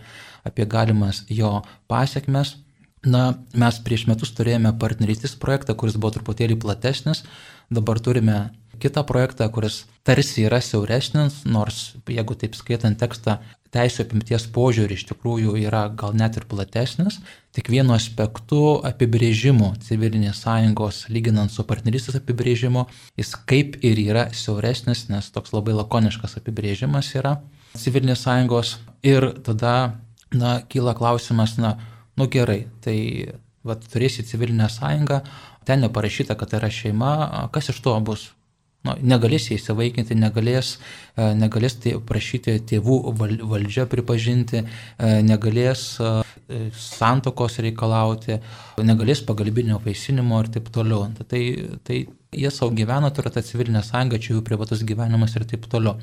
apie 0.45 0.67
galimas 0.69 1.23
jo 1.29 1.57
pasiekmes. 1.91 2.55
Na, 3.05 3.35
mes 3.53 3.77
prieš 3.85 4.07
metus 4.09 4.31
turėjome 4.33 4.71
partnerystės 4.81 5.35
projektą, 5.37 5.75
kuris 5.77 5.97
buvo 5.97 6.15
truputėlį 6.15 6.55
platesnis, 6.61 7.21
dabar 7.69 7.99
turime 8.01 8.37
kitą 8.81 9.03
projektą, 9.05 9.45
kuris 9.53 9.83
tarsi 10.05 10.47
yra 10.47 10.57
siauresnis, 10.61 11.43
nors 11.45 11.93
jeigu 12.09 12.33
taip 12.33 12.57
skaitant 12.57 12.97
tekstą, 12.97 13.37
teisų 13.75 14.05
apimties 14.05 14.47
požiūrį 14.55 14.95
iš 14.97 15.05
tikrųjų 15.09 15.55
yra 15.61 15.85
gal 15.99 16.15
net 16.17 16.37
ir 16.39 16.47
platesnis, 16.49 17.19
tik 17.55 17.69
vienu 17.73 17.95
aspektu 17.95 18.79
apibrėžimu 18.87 19.73
civilinės 19.85 20.41
sąjungos, 20.45 21.05
lyginant 21.11 21.51
su 21.51 21.65
partnerystės 21.67 22.19
apibrėžimu, 22.21 22.85
jis 23.19 23.35
kaip 23.49 23.77
ir 23.85 24.01
yra 24.05 24.27
siauresnis, 24.35 25.05
nes 25.11 25.31
toks 25.35 25.55
labai 25.55 25.75
lakoniškas 25.77 26.37
apibrėžimas 26.41 27.11
yra 27.19 27.37
civilinės 27.75 28.23
sąjungos. 28.25 28.77
Ir 29.05 29.29
tada, 29.45 29.75
na, 30.33 30.57
kyla 30.71 30.95
klausimas, 30.97 31.57
na, 31.61 31.75
nu 32.17 32.29
gerai, 32.31 32.65
tai 32.81 32.97
vat, 33.65 33.83
turėsi 33.91 34.25
civilinę 34.25 34.69
sąjungą, 34.71 35.21
ten 35.65 35.83
neparašyta, 35.85 36.37
kad 36.37 36.51
tai 36.51 36.61
yra 36.61 36.71
šeima, 36.73 37.13
kas 37.53 37.71
iš 37.73 37.81
to 37.85 37.93
bus? 38.05 38.29
Nu, 38.85 38.95
negalės 39.01 39.49
jie 39.49 39.57
įsivaikinti, 39.59 40.17
negalės, 40.19 40.75
e, 41.17 41.31
negalės 41.37 41.77
prašyti 42.07 42.57
tėvų 42.69 42.97
valdžią 43.51 43.87
pripažinti, 43.91 44.63
e, 44.63 45.13
negalės 45.25 45.85
e, 45.99 46.11
santokos 46.79 47.57
reikalauti, 47.65 48.39
negalės 48.85 49.23
pagalbinio 49.25 49.79
vaisinimo 49.85 50.43
ir 50.43 50.51
taip 50.57 50.69
toliau. 50.75 51.09
Tai, 51.17 51.41
tai 51.87 52.03
jie 52.35 52.51
savo 52.53 52.75
gyvena, 52.77 53.09
turi 53.15 53.33
tą 53.33 53.41
civilinę 53.45 53.81
sąjungą, 53.85 54.21
čia 54.21 54.35
jų 54.35 54.43
privatus 54.45 54.85
gyvenimas 54.85 55.35
ir 55.35 55.47
taip 55.49 55.65
toliau. 55.71 55.97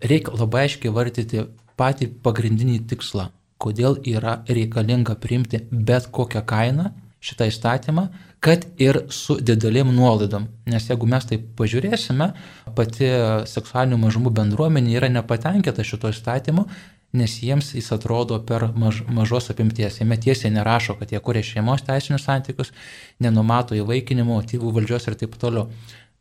Reikia 0.00 0.32
labai 0.32 0.64
aiškiai 0.64 0.94
vardyti 0.94 1.44
patį 1.80 2.08
pagrindinį 2.24 2.80
tikslą, 2.88 3.28
kodėl 3.60 3.98
yra 4.08 4.40
reikalinga 4.48 5.18
priimti 5.20 5.60
bet 5.70 6.08
kokią 6.14 6.44
kainą 6.48 6.90
šitą 7.20 7.48
įstatymą, 7.50 8.06
kad 8.40 8.64
ir 8.80 9.02
su 9.12 9.36
didelėm 9.36 9.92
nuolaidom. 9.92 10.46
Nes 10.72 10.88
jeigu 10.88 11.08
mes 11.08 11.26
taip 11.28 11.50
pažiūrėsime, 11.58 12.30
pati 12.76 13.10
seksualinių 13.50 13.98
mažumų 14.00 14.32
bendruomenė 14.38 14.96
yra 14.96 15.10
nepatenkinta 15.12 15.84
šito 15.84 16.08
įstatymu, 16.12 16.64
nes 17.12 17.36
jiems 17.42 17.72
jis 17.74 17.90
atrodo 17.92 18.38
per 18.46 18.70
maž, 18.78 19.02
mažos 19.10 19.50
apimties. 19.52 19.98
Jame 20.00 20.16
tiesiai 20.20 20.52
nerašo, 20.54 20.96
kad 20.98 21.12
jie 21.12 21.20
kuria 21.20 21.42
šeimos 21.44 21.84
teisinius 21.86 22.24
santykius, 22.24 22.72
nenumato 23.20 23.76
įvaikinimo, 23.76 24.38
tėvų 24.46 24.72
valdžios 24.78 25.10
ir 25.10 25.18
taip 25.20 25.34
toliau. 25.40 25.68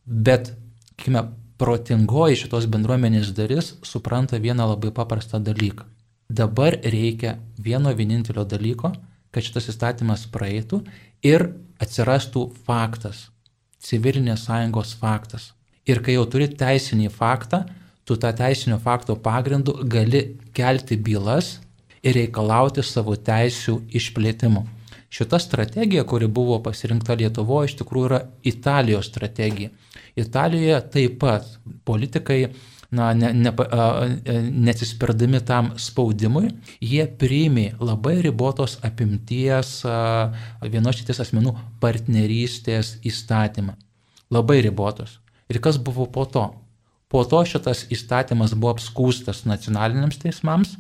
Bet, 0.06 0.52
kime, 1.00 1.28
protingoji 1.60 2.40
šitos 2.44 2.68
bendruomenės 2.72 3.34
dalis 3.38 3.74
supranta 3.86 4.40
vieną 4.42 4.68
labai 4.74 4.92
paprastą 4.96 5.42
dalyką. 5.44 5.86
Dabar 6.30 6.78
reikia 6.84 7.38
vieno 7.58 7.94
vienintelio 7.96 8.46
dalyko, 8.46 8.94
kad 9.32 9.46
šitas 9.46 9.70
įstatymas 9.72 10.26
praeitų 10.34 10.82
ir 11.26 11.50
atsirastų 11.82 12.46
faktas, 12.66 13.28
civilinės 13.80 14.48
sąjungos 14.48 14.96
faktas. 15.00 15.54
Ir 15.90 16.02
kai 16.06 16.18
jau 16.18 16.26
turi 16.30 16.50
teisinį 16.52 17.10
faktą, 17.14 17.64
tu 18.06 18.18
tą 18.18 18.32
teisinio 18.36 18.80
fakto 18.82 19.16
pagrindu 19.16 19.78
gali 19.86 20.22
kelti 20.54 20.98
bylas 20.98 21.58
ir 22.04 22.16
reikalauti 22.18 22.84
savo 22.84 23.16
teisių 23.16 23.80
išplėtimo. 24.00 24.66
Šita 25.10 25.40
strategija, 25.42 26.04
kuri 26.06 26.28
buvo 26.28 26.60
pasirinkta 26.62 27.16
Lietuvoje, 27.18 27.72
iš 27.72 27.80
tikrųjų 27.80 28.10
yra 28.12 28.20
Italijos 28.46 29.10
strategija. 29.10 29.72
Italijoje 30.20 30.82
taip 30.94 31.16
pat 31.24 31.48
politikai 31.86 32.52
na, 32.92 33.14
ne, 33.14 33.34
ne, 33.34 33.52
nesispirdami 34.52 35.42
tam 35.46 35.74
spaudimui, 35.78 36.50
jie 36.82 37.06
priimė 37.22 37.74
labai 37.80 38.18
ribotos 38.26 38.78
apimties 38.86 39.76
vienos 40.66 40.98
šities 40.98 41.22
asmenų 41.26 41.54
partnerystės 41.84 42.98
įstatymą. 43.06 43.76
Labai 44.34 44.60
ribotos. 44.66 45.20
Ir 45.50 45.62
kas 45.62 45.78
buvo 45.82 46.06
po 46.10 46.26
to? 46.30 46.46
Po 47.10 47.24
to 47.26 47.42
šitas 47.46 47.88
įstatymas 47.90 48.54
buvo 48.54 48.76
apskūstas 48.76 49.42
nacionaliniams 49.50 50.20
teismams, 50.22 50.76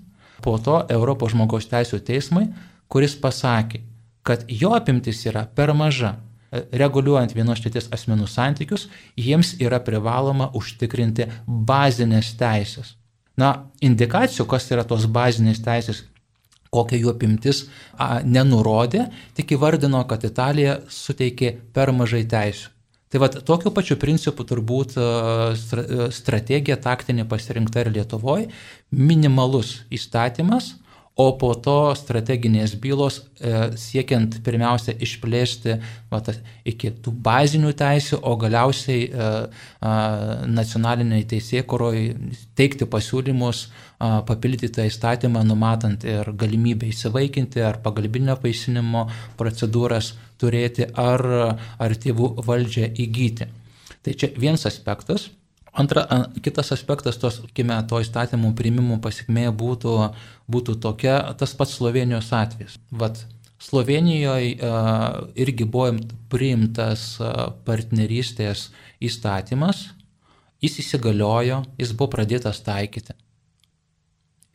po 0.45 0.57
to 0.61 0.83
Europos 0.93 1.33
žmogaus 1.33 1.65
teisų 1.69 2.01
teismui, 2.05 2.47
kuris 2.89 3.15
pasakė, 3.17 3.81
kad 4.25 4.45
jo 4.49 4.75
apimtis 4.77 5.23
yra 5.25 5.47
per 5.57 5.73
maža 5.73 6.15
reguliuojant 6.51 7.35
vienos 7.37 7.61
lyties 7.65 7.89
asmenų 7.95 8.27
santykius, 8.29 8.87
jiems 9.17 9.55
yra 9.61 9.81
privaloma 9.83 10.49
užtikrinti 10.57 11.27
bazinės 11.47 12.33
teisės. 12.39 12.95
Na, 13.39 13.69
indikacijų, 13.85 14.47
kas 14.49 14.67
yra 14.73 14.83
tos 14.87 15.05
bazinės 15.07 15.61
teisės, 15.63 16.03
kokia 16.73 16.99
jų 16.99 17.13
apimtis, 17.13 17.63
a, 17.97 18.19
nenurodė, 18.25 19.07
tik 19.37 19.55
įvardino, 19.55 20.03
kad 20.09 20.25
Italija 20.27 20.81
suteikė 20.91 21.55
per 21.73 21.93
mažai 21.95 22.25
teisų. 22.29 22.75
Tai 23.09 23.23
vad 23.23 23.39
tokiu 23.41 23.71
pačiu 23.73 23.95
principu 23.97 24.45
turbūt 24.45 24.93
strategija 26.13 26.75
taktinė 26.77 27.25
pasirinkta 27.29 27.81
ir 27.81 27.89
Lietuvoje, 27.95 28.51
minimalus 28.93 29.79
įstatymas, 29.89 30.75
o 31.19 31.25
po 31.39 31.51
to 31.59 31.91
strateginės 31.99 32.77
bylos 32.79 33.19
e, 33.19 33.51
siekiant 33.79 34.37
pirmiausia 34.45 34.95
išplėsti 35.03 35.75
va, 36.11 36.21
ta, 36.23 36.35
iki 36.67 36.93
tų 37.03 37.13
bazinių 37.25 37.73
teisių, 37.79 38.21
o 38.23 38.35
galiausiai 38.39 39.09
e, 39.09 39.29
nacionaliniai 40.59 41.27
teisėkuroj 41.29 42.03
teikti 42.59 42.87
pasiūlymus, 42.89 43.67
papildyti 43.99 44.69
tą 44.71 44.85
įstatymą, 44.87 45.41
numatant 45.43 46.05
ir 46.07 46.31
galimybę 46.39 46.87
įsivaikinti 46.87 47.63
ar 47.67 47.81
pagalbinio 47.83 48.37
paisinimo 48.39 49.09
procedūras 49.39 50.13
turėti 50.39 50.87
ar, 50.95 51.25
ar 51.79 51.97
tėvų 51.99 52.31
valdžią 52.47 52.93
įgyti. 52.95 53.49
Tai 53.99 54.15
čia 54.15 54.31
vienas 54.39 54.63
aspektas. 54.69 55.27
Antra, 55.73 56.05
kitas 56.41 56.71
aspektas 56.73 57.19
tos, 57.21 57.41
kime, 57.53 57.75
to 57.89 57.99
įstatymų 58.01 58.53
priimimų 58.57 58.97
pasiekmė 59.03 59.49
būtų, 59.53 59.95
būtų 60.49 60.79
tokia, 60.81 61.19
tas 61.37 61.53
pats 61.57 61.75
Slovenijos 61.77 62.31
atvejis. 62.33 62.79
Vat, 62.89 63.21
Slovenijoje 63.59 64.55
irgi 65.35 65.65
buvo 65.67 65.91
priimtas 66.31 67.17
partnerystės 67.67 68.69
įstatymas, 69.03 69.89
jis 70.63 70.79
įsigaliojo, 70.79 71.65
jis 71.77 71.91
buvo 71.91 72.13
pradėtas 72.15 72.63
taikyti. 72.63 73.17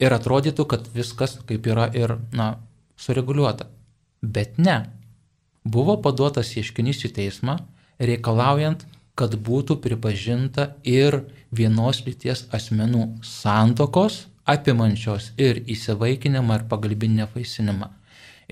Ir 0.01 0.17
atrodytų, 0.17 0.67
kad 0.67 0.89
viskas 0.97 1.37
kaip 1.47 1.69
yra 1.69 1.87
ir, 1.95 2.17
na, 2.33 2.57
sureguliuota. 2.97 3.69
Bet 4.25 4.59
ne. 4.59 4.81
Buvo 5.65 5.99
paduotas 6.01 6.51
ieškinys 6.57 7.05
į 7.07 7.13
teismą, 7.21 7.59
reikalaujant 8.01 8.87
kad 9.19 9.35
būtų 9.47 9.79
pripažinta 9.83 10.75
ir 10.83 11.23
vienos 11.55 12.03
lyties 12.07 12.47
asmenų 12.55 13.07
santokos, 13.23 14.25
apimančios 14.45 15.31
ir 15.41 15.63
įsivaikinimą 15.71 16.59
ir 16.59 16.67
pagalbinę 16.71 17.29
vaisinimą. 17.35 17.91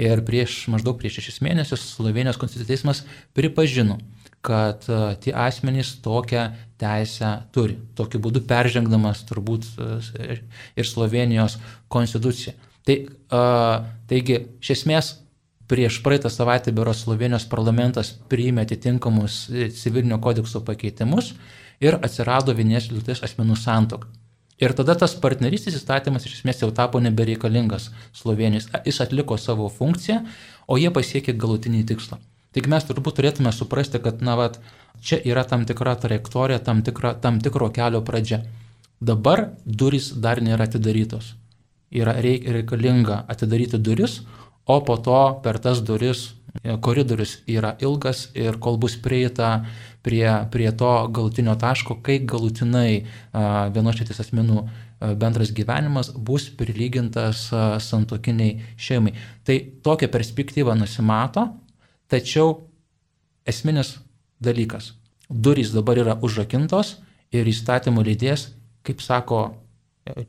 Ir 0.00 0.22
prieš 0.24 0.64
maždaug 0.72 0.96
prieš 0.96 1.18
šešis 1.18 1.42
mėnesius 1.44 1.84
Slovenijos 1.98 2.38
konstitucinis 2.40 2.70
teismas 2.70 3.02
pripažino, 3.36 3.98
kad 4.40 4.86
e, 4.88 5.00
tie 5.20 5.34
asmenys 5.36 5.98
tokią 6.02 6.46
teisę 6.80 7.32
turi. 7.52 7.76
Tokiu 7.98 8.22
būdu 8.24 8.40
peržengdamas 8.48 9.20
turbūt 9.28 9.68
e, 9.76 10.38
ir 10.80 10.88
Slovenijos 10.88 11.58
konstituciją. 11.92 12.56
Tai, 12.88 12.96
a, 13.30 13.42
taigi, 14.10 14.40
iš 14.64 14.72
esmės, 14.78 15.12
prieš 15.72 16.02
praeitą 16.04 16.28
savaitę 16.28 16.72
Biuro 16.76 16.92
Slovenijos 16.92 17.46
parlamentas 17.48 18.12
priėmė 18.28 18.66
atitinkamus 18.66 19.46
civilinio 19.80 20.18
kodekso 20.20 20.60
pakeitimus 20.66 21.32
ir 21.80 21.96
atsirado 21.96 22.52
vienės 22.58 22.90
lyties 22.92 23.24
asmenų 23.24 23.56
santok. 23.56 24.04
Ir 24.62 24.74
tada 24.78 24.94
tas 25.00 25.14
partnerystės 25.22 25.78
įstatymas 25.78 26.26
iš 26.28 26.36
esmės 26.38 26.60
jau 26.62 26.68
tapo 26.76 27.00
nebereikalingas 27.02 27.88
Slovenijos. 28.14 28.68
Jis 28.86 29.00
atliko 29.02 29.38
savo 29.40 29.70
funkciją, 29.72 30.20
o 30.68 30.76
jie 30.78 30.92
pasiekė 30.94 31.34
galutinį 31.40 31.82
tikslą. 31.88 32.20
Tik 32.52 32.68
mes 32.68 32.84
turbūt 32.84 33.16
turėtume 33.16 33.50
suprasti, 33.56 33.98
kad, 34.04 34.20
na, 34.20 34.36
vat, 34.36 34.60
čia 35.00 35.18
yra 35.24 35.42
tam 35.48 35.64
tikra 35.66 35.96
trajektorija, 36.04 36.60
tam, 36.68 36.84
tikra, 36.84 37.14
tam 37.16 37.40
tikro 37.40 37.70
kelio 37.72 38.04
pradžia. 38.04 38.42
Dabar 39.00 39.48
durys 39.64 40.12
dar 40.12 40.44
nėra 40.44 40.68
atidarytos. 40.68 41.32
Yra 41.90 42.14
reik, 42.22 42.44
reikalinga 42.60 43.22
atidaryti 43.32 43.80
duris, 43.80 44.20
o 44.66 44.78
po 44.84 44.96
to 44.96 45.40
per 45.42 45.58
tas 45.58 45.82
duris 45.82 46.32
e, 46.62 46.76
koridorius 46.80 47.40
yra 47.46 47.74
ilgas 47.80 48.28
ir 48.34 48.58
kol 48.62 48.78
bus 48.78 48.96
prieita 48.96 49.64
prie, 50.02 50.28
prie 50.50 50.70
to 50.72 50.92
galutinio 51.14 51.54
taško, 51.58 52.00
kai 52.02 52.18
galutinai 52.26 53.04
vienošėtis 53.74 54.20
asmenų 54.24 54.64
bendras 55.18 55.50
gyvenimas 55.54 56.12
bus 56.14 56.48
prilygintas 56.54 57.48
santokiniai 57.82 58.60
šeimai. 58.78 59.14
Tai 59.46 59.56
tokia 59.82 60.08
perspektyva 60.10 60.74
nusimato, 60.78 61.48
tačiau 62.10 62.60
esminis 63.46 63.96
dalykas. 64.42 64.92
Durys 65.28 65.72
dabar 65.74 65.98
yra 65.98 66.18
užrakintos 66.22 66.96
ir 67.32 67.48
įstatymų 67.48 68.04
lydės, 68.10 68.50
kaip 68.86 69.02
sako 69.02 69.42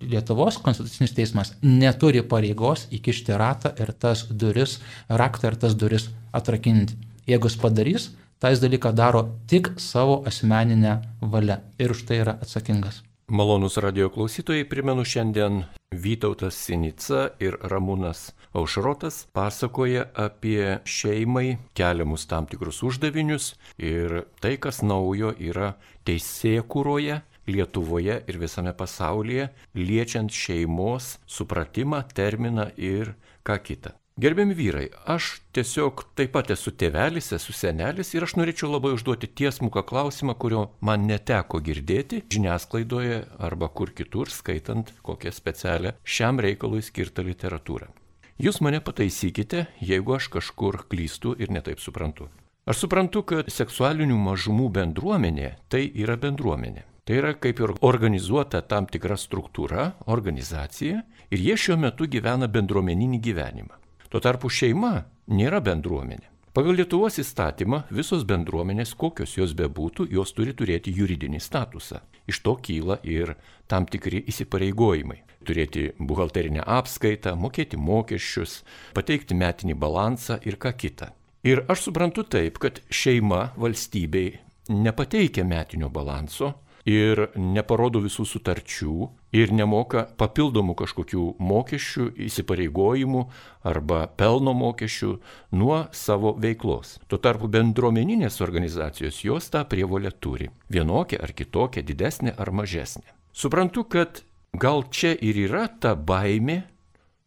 Lietuvos 0.01 0.59
konstitucinis 0.61 1.15
teismas, 1.17 1.53
neturi 1.65 2.21
pareigos 2.21 2.85
įkišti 2.93 3.33
ratą 3.39 3.71
ir 3.81 3.89
tas 3.97 4.27
duris, 4.29 4.77
raktą 5.09 5.49
ir 5.49 5.57
tas 5.63 5.73
duris 5.73 6.11
atrakinti. 6.31 6.93
Jeigu 7.25 7.49
jis 7.49 7.57
padarys, 7.57 8.05
tą 8.37 8.51
jis 8.53 8.61
dalyką 8.61 8.91
daro 8.93 9.23
tik 9.49 9.71
savo 9.81 10.21
asmeninę 10.29 10.99
valią 11.21 11.57
ir 11.79 11.95
už 11.95 12.05
tai 12.05 12.21
yra 12.21 12.37
atsakingas. 12.45 13.01
Malonus 13.27 13.77
radio 13.81 14.09
klausytojai, 14.13 14.65
primenu 14.69 15.05
šiandien 15.07 15.63
Vytautas 15.95 16.57
Sinica 16.59 17.29
ir 17.39 17.55
Ramūnas 17.63 18.33
Aušrotas 18.53 19.23
pasakoja 19.33 20.03
apie 20.13 20.79
šeimai 20.85 21.57
keliamus 21.73 22.27
tam 22.29 22.45
tikrus 22.45 22.83
uždavinius 22.85 23.53
ir 23.81 24.25
tai, 24.43 24.57
kas 24.61 24.83
naujo 24.85 25.31
yra 25.39 25.73
teisėkuroje, 26.05 27.21
Lietuvoje 27.47 28.21
ir 28.27 28.39
visame 28.39 28.73
pasaulyje, 28.77 29.49
liečiant 29.75 30.31
šeimos 30.31 31.17
supratimą, 31.27 32.05
terminą 32.15 32.69
ir 32.77 33.15
ką 33.43 33.59
kitą. 33.63 33.97
Gerbiami 34.13 34.53
vyrai, 34.53 34.91
aš 35.09 35.39
tiesiog 35.57 36.03
taip 36.13 36.35
pat 36.35 36.51
esu 36.53 36.69
tėvelis, 36.77 37.31
esu 37.33 37.49
senelis 37.57 38.13
ir 38.13 38.21
aš 38.27 38.35
norėčiau 38.37 38.69
labai 38.69 38.91
užduoti 38.93 39.25
tiesmuką 39.41 39.81
klausimą, 39.89 40.35
kurio 40.37 40.67
man 40.85 41.07
neteko 41.09 41.57
girdėti 41.65 42.21
žiniasklaidoje 42.29 43.23
arba 43.41 43.71
kur 43.73 43.89
kitur, 43.89 44.29
skaitant 44.29 44.93
kokią 45.01 45.33
specialią 45.33 45.95
šiam 46.05 46.37
reikalui 46.45 46.85
skirtą 46.85 47.25
literatūrą. 47.25 47.89
Jūs 48.37 48.61
mane 48.61 48.85
pataisykite, 48.85 49.65
jeigu 49.81 50.19
aš 50.19 50.29
kažkur 50.37 50.83
klystu 50.85 51.33
ir 51.33 51.49
netaip 51.49 51.81
suprantu. 51.81 52.29
Aš 52.69 52.85
suprantu, 52.85 53.25
kad 53.25 53.49
seksualinių 53.49 54.21
mažumų 54.29 54.69
bendruomenė 54.77 55.55
tai 55.73 55.87
yra 55.89 56.21
bendruomenė. 56.21 56.85
Tai 57.03 57.17
yra 57.19 57.33
kaip 57.35 57.59
ir 57.59 57.73
organizuota 57.83 58.61
tam 58.63 58.85
tikra 58.87 59.17
struktūra, 59.19 59.89
organizacija 60.07 61.01
ir 61.35 61.41
jie 61.43 61.57
šiuo 61.59 61.75
metu 61.81 62.07
gyvena 62.07 62.47
bendruomeninį 62.47 63.19
gyvenimą. 63.25 63.75
Tuo 64.07 64.21
tarpu 64.23 64.47
šeima 64.47 65.01
nėra 65.27 65.59
bendruomenė. 65.65 66.29
Pagal 66.55 66.77
Lietuvos 66.77 67.17
įstatymą 67.19 67.81
visos 67.91 68.23
bendruomenės, 68.29 68.93
kokios 68.95 69.33
jos 69.35 69.55
bebūtų, 69.57 70.05
jos 70.15 70.31
turi 70.37 70.53
turėti 70.55 70.93
juridinį 70.95 71.41
statusą. 71.43 71.99
Iš 72.29 72.39
to 72.45 72.55
kyla 72.63 73.01
ir 73.03 73.33
tam 73.67 73.83
tikri 73.89 74.23
įsipareigojimai. 74.29 75.19
Turėti 75.43 75.89
buhalterinę 75.99 76.63
apskaitą, 76.63 77.35
mokėti 77.35 77.75
mokesčius, 77.75 78.61
pateikti 78.95 79.35
metinį 79.35 79.75
balansą 79.75 80.39
ir 80.47 80.55
ką 80.55 80.71
kita. 80.77 81.11
Ir 81.43 81.65
aš 81.67 81.89
suprantu 81.89 82.23
taip, 82.23 82.63
kad 82.63 82.79
šeima 82.87 83.49
valstybei 83.59 84.37
nepateikia 84.69 85.43
metinio 85.43 85.89
balanso, 85.91 86.53
ir 86.89 87.29
neparodo 87.35 88.01
visų 88.03 88.25
sutarčių 88.27 88.95
ir 89.33 89.53
nemoka 89.55 90.05
papildomų 90.19 90.75
kažkokių 90.83 91.23
mokesčių, 91.39 92.09
įsipareigojimų 92.27 93.23
arba 93.69 94.05
pelno 94.19 94.53
mokesčių 94.57 95.13
nuo 95.55 95.79
savo 95.95 96.35
veiklos. 96.39 96.97
Tuo 97.07 97.19
tarpu 97.23 97.47
bendruomeninės 97.47 98.41
organizacijos 98.43 99.23
jos 99.23 99.49
tą 99.53 99.63
prievolę 99.69 100.11
turi. 100.11 100.51
Vienokia 100.69 101.21
ar 101.23 101.33
kitokia, 101.33 101.85
didesnė 101.85 102.35
ar 102.37 102.51
mažesnė. 102.51 103.07
Suprantu, 103.33 103.87
kad 103.87 104.23
gal 104.53 104.83
čia 104.91 105.15
ir 105.15 105.39
yra 105.47 105.67
ta 105.67 105.95
baimė 105.95 106.63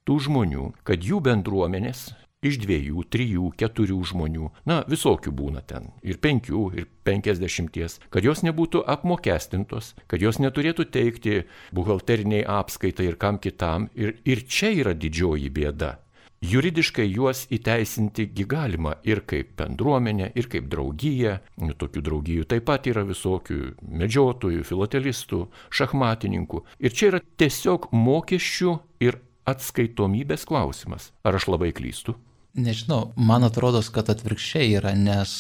tų 0.07 0.21
žmonių, 0.29 0.71
kad 0.87 1.03
jų 1.03 1.19
bendruomenės 1.25 2.13
iš 2.47 2.61
dviejų, 2.63 3.05
trijų, 3.13 3.51
keturių 3.61 3.99
žmonių, 4.13 4.51
na 4.69 4.81
visokių 4.89 5.35
būna 5.37 5.63
ten, 5.67 5.91
ir 6.07 6.21
penkių, 6.23 6.63
ir 6.79 6.89
penkiasdešimties, 7.07 8.01
kad 8.11 8.27
jos 8.27 8.43
nebūtų 8.47 8.83
apmokestintos, 8.97 9.95
kad 10.11 10.23
jos 10.23 10.41
neturėtų 10.43 10.89
teikti 10.95 11.45
buhalteriniai 11.77 12.47
apskaitai 12.57 13.11
ir 13.11 13.21
kam 13.21 13.39
kitam. 13.43 13.91
Ir, 13.95 14.17
ir 14.25 14.43
čia 14.49 14.73
yra 14.75 14.97
didžioji 14.97 15.53
bėda. 15.53 15.97
Juridiškai 16.45 17.07
juos 17.09 17.47
įteisinti 17.49 18.27
galima 18.45 18.99
ir 19.09 19.23
kaip 19.25 19.55
bendruomenė, 19.57 20.29
ir 20.37 20.51
kaip 20.53 20.69
draugija. 20.69 21.39
Tokių 21.57 22.03
draugijų 22.05 22.45
taip 22.51 22.67
pat 22.69 22.87
yra 22.87 23.07
visokių 23.09 23.73
medžiotojų, 23.81 24.67
filatelistų, 24.69 25.41
šachmatininkų. 25.73 26.63
Ir 26.85 26.93
čia 26.93 27.09
yra 27.15 27.23
tiesiog 27.41 27.89
mokesčių 27.91 28.77
ir 29.01 29.19
atskaitomybės 29.49 30.45
klausimas. 30.45 31.11
Ar 31.25 31.41
aš 31.41 31.49
labai 31.49 31.73
klystu? 31.73 32.19
Nežinau, 32.57 33.11
man 33.17 33.45
atrodo, 33.45 33.83
kad 33.93 34.09
atvirkščiai 34.09 34.71
yra, 34.79 34.95
nes, 34.97 35.33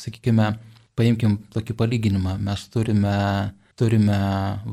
sakykime, 0.00 0.48
paimkim 0.98 1.36
tokį 1.54 1.76
palyginimą, 1.78 2.34
mes 2.42 2.64
turime, 2.74 3.14
turime 3.78 4.18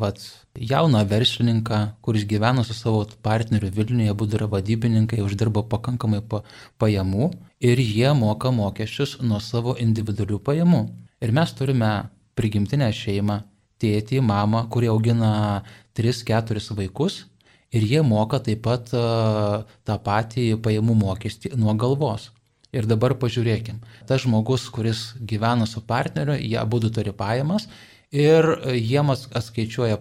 vat, 0.02 0.24
jauną 0.58 1.04
verslininką, 1.10 1.82
kuris 2.02 2.26
gyvena 2.30 2.66
su 2.66 2.74
savo 2.74 3.04
partneriu 3.22 3.70
Vilniuje, 3.76 4.16
būdų 4.18 4.40
yra 4.40 4.50
vadybininkai, 4.50 5.22
uždirba 5.22 5.62
pakankamai 5.70 6.24
pa, 6.26 6.42
pajamų 6.82 7.32
ir 7.62 7.82
jie 7.82 8.10
moka 8.18 8.50
mokesčius 8.50 9.20
nuo 9.22 9.38
savo 9.40 9.78
individualių 9.78 10.42
pajamų. 10.42 10.84
Ir 11.22 11.38
mes 11.38 11.54
turime 11.54 11.92
prigimtinę 12.34 12.90
šeimą, 12.98 13.44
tėtį, 13.82 14.22
mamą, 14.26 14.66
kurie 14.74 14.90
augina 14.90 15.62
3-4 15.98 16.74
vaikus 16.78 17.28
ir 17.72 17.86
jie 17.88 18.02
moka 18.04 18.40
taip 18.44 18.64
pat 18.68 18.92
tą 18.92 19.98
patį 20.06 20.46
pajamų 20.64 20.96
mokestį 21.02 21.56
nuo 21.60 21.76
galvos. 21.80 22.30
Ir 22.72 22.88
dabar 22.88 23.18
pažiūrėkim, 23.20 23.82
tas 24.08 24.24
žmogus, 24.24 24.70
kuris 24.72 25.12
gyvena 25.28 25.68
su 25.68 25.82
partneriu, 25.84 26.38
jie 26.40 26.56
abu 26.60 26.80
turi 26.80 27.12
pajamas 27.12 27.68
ir 28.12 28.48
jiems 28.76 29.28
atskaičiuoja 29.36 29.98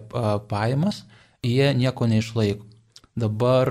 pajamas, 0.47 1.03
jie 1.43 1.73
nieko 1.75 2.07
neišlaiko. 2.07 2.67
Dabar 3.21 3.67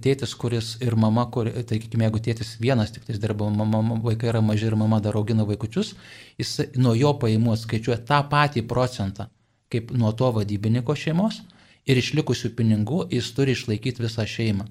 tėtis, 0.00 0.32
kuris 0.32 0.70
ir 0.80 0.94
mama, 0.96 1.26
kur, 1.28 1.50
tai 1.52 1.76
sakykime, 1.76 2.06
jeigu 2.06 2.22
tėtis 2.24 2.54
vienas 2.56 2.88
tik 2.94 3.04
tais 3.04 3.18
dirba, 3.20 3.50
mama, 3.52 3.98
vaikai 4.00 4.30
yra 4.30 4.40
maži 4.40 4.70
ir 4.70 4.78
mama 4.80 4.96
dar 5.04 5.18
augina 5.20 5.44
vaikučius, 5.44 5.92
jis 6.40 6.54
nuo 6.80 6.94
jo 6.96 7.12
pajamų 7.20 7.52
atskaičiuoja 7.52 8.00
tą 8.08 8.22
patį 8.32 8.64
procentą 8.70 9.28
kaip 9.68 9.92
nuo 9.92 10.12
to 10.16 10.30
vadybininko 10.32 10.96
šeimos, 10.96 11.42
ir 11.88 12.02
išlikusių 12.02 12.52
pinigų 12.58 13.06
jis 13.12 13.32
turi 13.36 13.56
išlaikyti 13.56 14.04
visą 14.04 14.26
šeimą. 14.28 14.68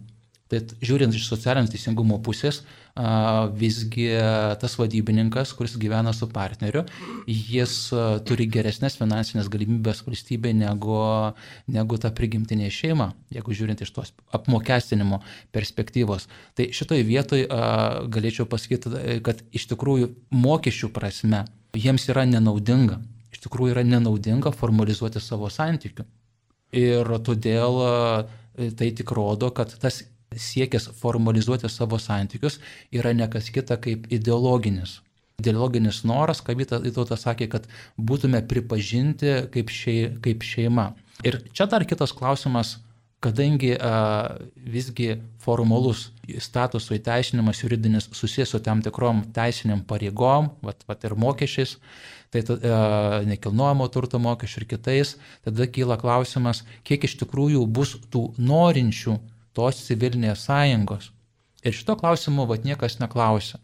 Tai 0.48 0.62
žiūrint 0.80 1.12
iš 1.12 1.26
socialinio 1.28 1.68
teisingumo 1.68 2.22
pusės, 2.24 2.62
visgi 3.60 4.06
tas 4.62 4.78
vadybininkas, 4.80 5.52
kuris 5.58 5.74
gyvena 5.76 6.14
su 6.16 6.30
partneriu, 6.32 6.86
jis 7.28 7.74
turi 8.24 8.48
geresnės 8.48 8.96
finansinės 8.96 9.50
galimybės 9.52 10.06
valstybė 10.08 10.54
negu, 10.56 11.02
negu 11.68 12.00
ta 12.00 12.14
prigimtinė 12.16 12.72
šeima, 12.72 13.10
jeigu 13.36 13.58
žiūrint 13.60 13.84
iš 13.84 13.92
tos 13.98 14.14
apmokestinimo 14.40 15.20
perspektyvos. 15.52 16.30
Tai 16.56 16.70
šitoj 16.80 17.04
vietoj 17.12 17.44
galėčiau 18.08 18.48
pasakyti, 18.48 19.20
kad 19.28 19.44
iš 19.52 19.68
tikrųjų 19.74 20.14
mokesčių 20.32 20.94
prasme 20.96 21.44
jiems 21.76 22.08
yra 22.08 22.24
nenaudinga. 22.30 23.02
Iš 23.36 23.44
tikrųjų 23.44 23.76
yra 23.76 23.84
nenaudinga 23.84 24.56
formalizuoti 24.56 25.20
savo 25.22 25.52
santykių. 25.52 26.08
Ir 26.76 27.08
todėl 27.24 27.82
e, 27.84 28.70
tai 28.76 28.92
tik 28.92 29.12
rodo, 29.16 29.52
kad 29.56 29.72
tas 29.80 30.02
siekis 30.36 30.90
formalizuoti 31.00 31.70
savo 31.72 32.00
santykius 32.00 32.60
yra 32.92 33.14
nekas 33.16 33.50
kita 33.54 33.78
kaip 33.80 34.10
ideologinis. 34.12 35.02
Ideologinis 35.40 36.02
noras, 36.04 36.42
kaip 36.42 36.58
Vytautas 36.60 37.24
sakė, 37.24 37.48
kad 37.52 37.68
būtume 37.98 38.42
pripažinti 38.50 39.48
kaip, 39.54 39.70
šei, 39.70 40.10
kaip 40.24 40.44
šeima. 40.44 40.92
Ir 41.26 41.40
čia 41.54 41.68
dar 41.70 41.86
kitas 41.86 42.12
klausimas, 42.14 42.78
kadangi 43.24 43.76
a, 43.78 44.38
visgi 44.58 45.16
formalus 45.42 46.08
statuso 46.42 46.98
įteisinimas 46.98 47.62
juridinis 47.64 48.10
susijęs 48.14 48.54
su 48.54 48.62
tam 48.66 48.82
tikrom 48.86 49.24
teisiniam 49.34 49.84
pareigom, 49.88 50.52
vat, 50.66 50.84
vat 50.90 51.06
ir 51.06 51.16
mokesčiais, 51.18 51.78
tai 52.34 52.44
e, 52.44 52.72
nekilnojamo 53.32 53.88
turto 53.94 54.20
mokesčių 54.22 54.64
ir 54.64 54.68
kitais, 54.74 55.14
tada 55.46 55.68
kyla 55.68 56.00
klausimas, 56.02 56.64
kiek 56.88 57.08
iš 57.08 57.18
tikrųjų 57.24 57.66
bus 57.68 57.96
tų 58.14 58.30
norinčių 58.38 59.18
tos 59.58 59.86
civilinės 59.88 60.46
sąjungos. 60.48 61.12
Ir 61.66 61.74
šito 61.74 61.98
klausimu 62.00 62.46
vat 62.48 62.68
niekas 62.68 63.00
neklausė. 63.02 63.58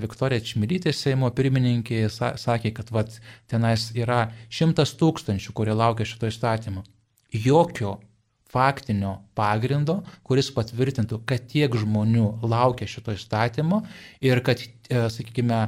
Viktorija 0.00 0.42
Čmilytė, 0.46 0.92
Seimo 0.94 1.28
pirmininkė, 1.34 2.04
sakė, 2.10 2.70
kad 2.74 2.92
vat, 2.94 3.18
tenais 3.50 3.90
yra 3.98 4.28
šimtas 4.52 4.94
tūkstančių, 4.98 5.54
kurie 5.56 5.74
laukia 5.74 6.06
šito 6.06 6.30
įstatymo. 6.30 6.84
Jokio 7.34 7.98
faktinio 8.50 9.16
pagrindo, 9.38 10.00
kuris 10.26 10.50
patvirtintų, 10.54 11.20
kad 11.26 11.46
tiek 11.50 11.74
žmonių 11.78 12.40
laukia 12.42 12.88
šito 12.90 13.14
įstatymo 13.14 13.84
ir 14.26 14.42
kad, 14.46 14.62
sakykime, 14.90 15.60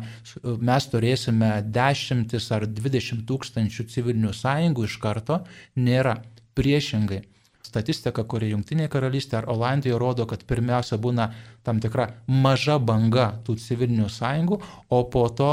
mes 0.60 0.88
turėsime 0.92 1.50
dešimtis 1.74 2.48
ar 2.54 2.66
dvidešimt 2.66 3.24
tūkstančių 3.28 3.86
civilinių 3.92 4.32
sąjungų 4.36 4.88
iš 4.88 4.98
karto, 5.02 5.42
nėra. 5.76 6.20
Priešingai, 6.52 7.22
statistika, 7.64 8.26
kuri 8.28 8.50
Junktinėje 8.50 8.90
karalystėje 8.92 9.38
ar 9.38 9.46
Olandijoje 9.54 9.98
rodo, 10.02 10.26
kad 10.28 10.42
pirmiausia 10.44 10.98
būna 11.00 11.30
tam 11.64 11.80
tikra 11.80 12.10
maža 12.28 12.76
banga 12.76 13.30
tų 13.46 13.56
civilinių 13.62 14.10
sąjungų, 14.12 14.58
o 14.92 14.98
po 15.08 15.26
to 15.32 15.52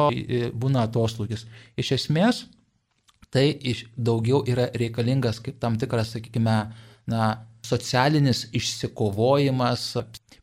būna 0.59 0.83
atoslūgis. 0.89 1.45
Iš 1.79 1.93
esmės, 1.95 2.43
tai 3.31 3.47
iš, 3.53 3.85
daugiau 3.95 4.41
yra 4.43 4.67
reikalingas 4.75 5.39
kaip 5.45 5.61
tam 5.63 5.79
tikras, 5.79 6.11
sakykime, 6.17 6.57
na, 7.09 7.29
socialinis 7.65 8.47
išsikovojimas, 8.55 9.93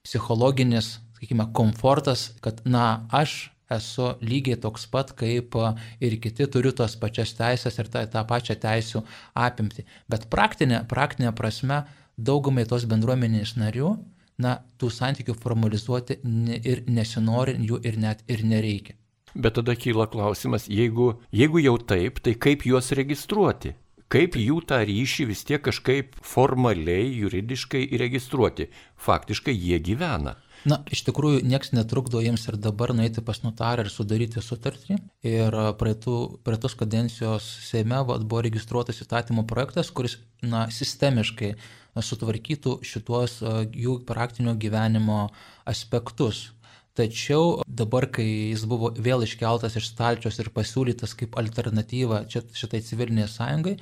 psichologinis, 0.06 0.96
sakykime, 1.26 1.50
komfortas, 1.52 2.30
kad, 2.40 2.62
na, 2.64 3.06
aš 3.10 3.50
esu 3.70 4.14
lygiai 4.22 4.58
toks 4.62 4.86
pat 4.86 5.12
kaip 5.18 5.56
ir 6.00 6.18
kiti, 6.22 6.46
turiu 6.46 6.72
tos 6.72 6.96
pačias 6.96 7.34
teisės 7.34 7.78
ir 7.78 7.90
tą, 7.90 8.06
tą 8.10 8.22
pačią 8.26 8.54
teisų 8.62 9.02
apimti. 9.34 9.84
Bet 10.08 10.28
praktinė, 10.30 10.84
praktinė 10.88 11.34
prasme 11.34 11.84
daugumai 12.16 12.64
tos 12.64 12.86
bendruomenės 12.86 13.56
narių, 13.58 13.96
na, 14.38 14.60
tų 14.78 14.90
santykių 14.92 15.34
formalizuoti 15.40 16.20
ir 16.62 16.84
nesinori 16.86 17.56
jų 17.58 17.80
ir 17.84 17.98
net 17.98 18.22
ir 18.28 18.44
nereikia. 18.44 18.94
Bet 19.36 19.58
tada 19.58 19.74
kyla 19.76 20.06
klausimas, 20.08 20.64
jeigu, 20.68 21.18
jeigu 21.32 21.60
jau 21.60 21.76
taip, 21.76 22.22
tai 22.24 22.36
kaip 22.40 22.64
juos 22.64 22.92
registruoti? 22.96 23.74
Kaip 24.08 24.36
jų 24.38 24.60
tą 24.70 24.78
ryšį 24.86 25.24
vis 25.26 25.42
tiek 25.44 25.60
kažkaip 25.60 26.14
formaliai, 26.22 27.10
juridiškai 27.18 27.82
įregistruoti? 27.96 28.68
Faktiškai 29.02 29.52
jie 29.52 29.80
gyvena. 29.82 30.36
Na, 30.66 30.80
iš 30.90 31.04
tikrųjų, 31.06 31.44
niekas 31.46 31.70
netrukdo 31.76 32.18
jiems 32.24 32.48
ir 32.50 32.56
dabar 32.58 32.90
nueiti 32.96 33.22
pas 33.22 33.38
notarą 33.44 33.84
ir 33.84 33.90
sudaryti 33.92 34.42
sutartį. 34.42 34.98
Ir 35.26 35.54
praeitų, 35.78 36.16
praeitos 36.46 36.74
kadencijos 36.78 37.46
Seime 37.68 38.00
buvo 38.08 38.40
registruotas 38.42 38.98
įstatymo 39.04 39.46
projektas, 39.46 39.92
kuris 39.94 40.18
na, 40.42 40.64
sistemiškai 40.74 41.54
sutvarkytų 42.02 42.80
šituos 42.84 43.38
jų 43.72 44.00
praktinio 44.08 44.56
gyvenimo 44.58 45.28
aspektus. 45.70 46.48
Tačiau 46.96 47.60
dabar, 47.68 48.08
kai 48.08 48.24
jis 48.24 48.64
buvo 48.66 48.90
vėl 48.90 49.22
iškeltas 49.22 49.76
iš 49.76 49.90
stalčios 49.92 50.38
ir 50.40 50.48
pasiūlytas 50.54 51.12
kaip 51.18 51.36
alternatyva 51.36 52.22
šitai 52.32 52.80
civiliniai 52.82 53.28
sąjungai, 53.28 53.76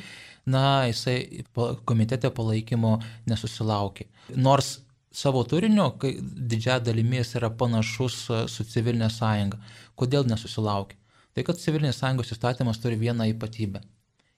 na, 0.51 0.85
jisai 0.90 1.44
komitete 1.87 2.29
palaikymo 2.35 2.99
nesusilaukė. 3.31 4.11
Nors 4.35 4.81
savo 5.14 5.44
turiniu, 5.46 5.90
kai 6.00 6.16
didžiąją 6.20 6.83
dalimi 6.88 7.20
jis 7.20 7.35
yra 7.38 7.50
panašus 7.62 8.18
e, 8.31 8.40
su 8.50 8.66
civilinė 8.68 9.11
sąjunga. 9.12 9.61
Kodėl 9.98 10.27
nesusilaukė? 10.31 10.98
Tai 11.35 11.44
kad 11.46 11.61
civilinės 11.62 12.00
sąjungos 12.03 12.35
įstatymas 12.35 12.81
turi 12.83 12.98
vieną 13.00 13.29
ypatybę. 13.33 13.83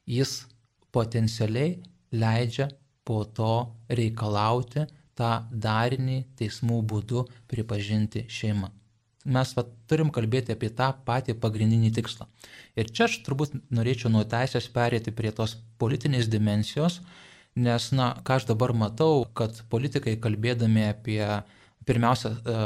Jis 0.07 0.45
potencialiai 0.95 1.77
leidžia 2.13 2.71
po 3.07 3.25
to 3.25 3.53
reikalauti 3.89 4.87
tą 5.17 5.31
darinį 5.51 6.23
teismų 6.39 6.81
būdu 6.93 7.25
pripažinti 7.51 8.27
šeimą. 8.29 8.71
Mes 9.27 9.53
va, 9.57 9.65
turim 9.91 10.13
kalbėti 10.15 10.55
apie 10.55 10.69
tą 10.79 10.93
patį 11.07 11.35
pagrindinį 11.43 11.91
tikslą. 11.97 12.29
Ir 12.79 12.91
čia 12.95 13.09
aš 13.09 13.19
turbūt 13.27 13.57
norėčiau 13.75 14.13
nuo 14.13 14.23
teisės 14.29 14.69
perėti 14.71 15.15
prie 15.15 15.33
tos 15.35 15.57
politinės 15.83 16.29
dimensijos, 16.31 17.01
Nes, 17.57 17.89
na, 17.97 18.11
ką 18.21 18.37
aš 18.37 18.47
dabar 18.51 18.75
matau, 18.77 19.25
kad 19.37 19.63
politikai 19.73 20.19
kalbėdami 20.21 20.91
apie, 20.91 21.23
pirmiausia, 21.89 22.35
e, 22.37 22.65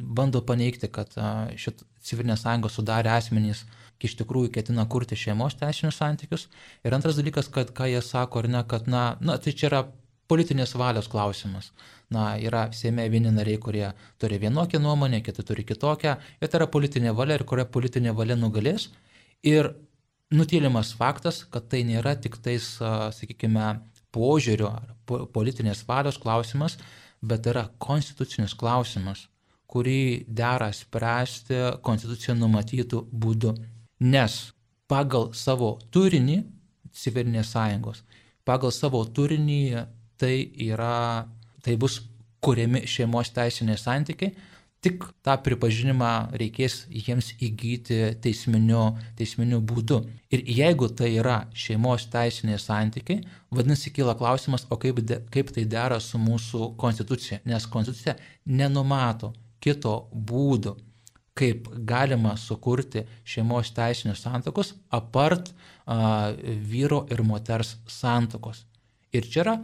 bando 0.00 0.40
paneigti, 0.48 0.88
kad 0.88 1.12
e, 1.20 1.26
šit 1.60 1.84
civilinė 2.02 2.38
sąjunga 2.40 2.70
sudarė 2.72 3.12
asmenys, 3.12 3.66
iš 4.02 4.16
tikrųjų 4.18 4.50
ketina 4.56 4.86
kurti 4.90 5.18
šeimos 5.18 5.58
teisinius 5.60 6.00
santykius. 6.00 6.48
Ir 6.82 6.96
antras 6.96 7.18
dalykas, 7.20 7.50
kad 7.52 7.70
ką 7.76 7.90
jie 7.92 8.00
sako, 8.02 8.42
ar 8.42 8.48
ne, 8.50 8.62
kad, 8.68 8.88
na, 8.90 9.04
na 9.20 9.36
tai 9.38 9.52
čia 9.52 9.68
yra 9.68 9.82
politinės 10.32 10.74
valios 10.80 11.10
klausimas. 11.12 11.70
Na, 12.12 12.32
yra 12.40 12.66
Seime 12.76 13.04
vieni 13.12 13.30
nariai, 13.32 13.60
kurie 13.60 13.86
turi 14.20 14.40
vienokią 14.42 14.80
nuomonę, 14.82 15.22
kiti 15.24 15.44
turi 15.46 15.64
kitokią, 15.68 16.16
ir 16.40 16.50
tai 16.50 16.60
yra 16.60 16.68
politinė 16.72 17.14
valia 17.16 17.38
ir 17.38 17.46
kuria 17.48 17.68
politinė 17.68 18.16
valia 18.16 18.36
nugalės. 18.40 18.88
Ir 19.44 19.74
nutylimas 20.32 20.92
faktas, 20.96 21.42
kad 21.52 21.68
tai 21.72 21.82
nėra 21.88 22.14
tik 22.20 22.38
tais, 22.44 22.74
sakykime, 23.18 23.74
požiūrio 24.12 24.70
ar 24.70 24.94
politinės 25.34 25.84
valios 25.88 26.18
klausimas, 26.20 26.78
bet 27.22 27.46
yra 27.46 27.66
konstitucinis 27.82 28.54
klausimas, 28.58 29.26
kurį 29.70 30.24
dera 30.28 30.68
spręsti 30.74 31.60
konstitucija 31.84 32.34
numatytų 32.36 33.06
būdu. 33.12 33.54
Nes 34.02 34.52
pagal 34.90 35.30
savo 35.38 35.76
turinį 35.94 36.42
civilinės 36.92 37.54
sąjungos, 37.54 38.02
pagal 38.44 38.74
savo 38.74 39.04
turinį 39.06 39.86
tai 40.20 40.34
yra, 40.60 41.26
tai 41.64 41.76
bus 41.80 42.00
kuriami 42.42 42.82
šeimos 42.90 43.30
teisiniai 43.34 43.78
santykiai, 43.78 44.34
tik 44.82 45.04
tą 45.22 45.36
pripažinimą 45.44 46.10
reikės 46.38 46.82
jiems 46.90 47.30
įgyti 47.42 47.98
teisminiu, 48.22 48.96
teisminiu 49.18 49.60
būdu. 49.62 50.00
Ir 50.34 50.42
jeigu 50.58 50.88
tai 50.98 51.12
yra 51.20 51.36
šeimos 51.54 52.08
teisiniai 52.10 52.58
santykiai, 52.58 53.22
vadinasi, 53.54 53.92
kyla 53.94 54.16
klausimas, 54.18 54.66
o 54.70 54.78
kaip, 54.82 54.98
de, 55.06 55.20
kaip 55.32 55.52
tai 55.54 55.64
dera 55.70 56.00
su 56.02 56.18
mūsų 56.18 56.72
konstitucija, 56.80 57.42
nes 57.46 57.68
konstitucija 57.70 58.16
nenumato 58.46 59.30
kito 59.62 59.94
būdo, 60.12 60.74
kaip 61.38 61.70
galima 61.88 62.34
sukurti 62.36 63.04
šeimos 63.24 63.70
teisinius 63.76 64.24
santokus 64.26 64.74
apart 64.90 65.52
a, 65.86 66.32
vyro 66.42 67.04
ir 67.12 67.22
moters 67.24 67.76
santokos. 67.88 68.66
Ir 69.14 69.30
čia 69.30 69.44
yra 69.44 69.56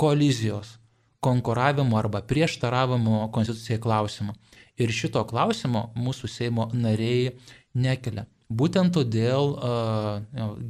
kolizijos 0.00 0.78
konkuravimo 1.24 1.96
arba 1.98 2.20
prieštaravimo 2.24 3.28
konstitucijai 3.32 3.80
klausimų. 3.80 4.34
Ir 4.80 4.90
šito 4.90 5.22
klausimo 5.28 5.90
mūsų 5.94 6.30
Seimo 6.30 6.70
nariai 6.74 7.34
nekelia. 7.74 8.26
Būtent 8.54 8.92
todėl 8.94 9.54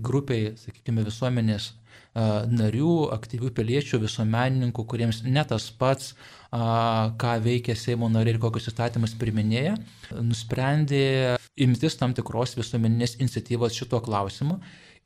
grupiai, 0.04 0.52
sakykime, 0.60 1.02
visuomenės 1.06 1.72
narių, 2.14 2.92
aktyvių 3.16 3.50
piliečių, 3.56 3.98
visuomenininkų, 4.04 4.84
kuriems 4.86 5.22
ne 5.26 5.42
tas 5.48 5.66
pats, 5.74 6.12
ką 6.54 7.32
veikia 7.42 7.74
Seimo 7.74 8.08
nariai 8.12 8.36
ir 8.36 8.40
kokius 8.42 8.70
įstatymus 8.70 9.16
priminėja, 9.18 9.74
nusprendė 10.22 11.34
imtis 11.58 11.98
tam 11.98 12.14
tikros 12.14 12.54
visuomeninės 12.60 13.18
iniciatyvos 13.18 13.74
šito 13.74 13.98
klausimu 14.04 14.60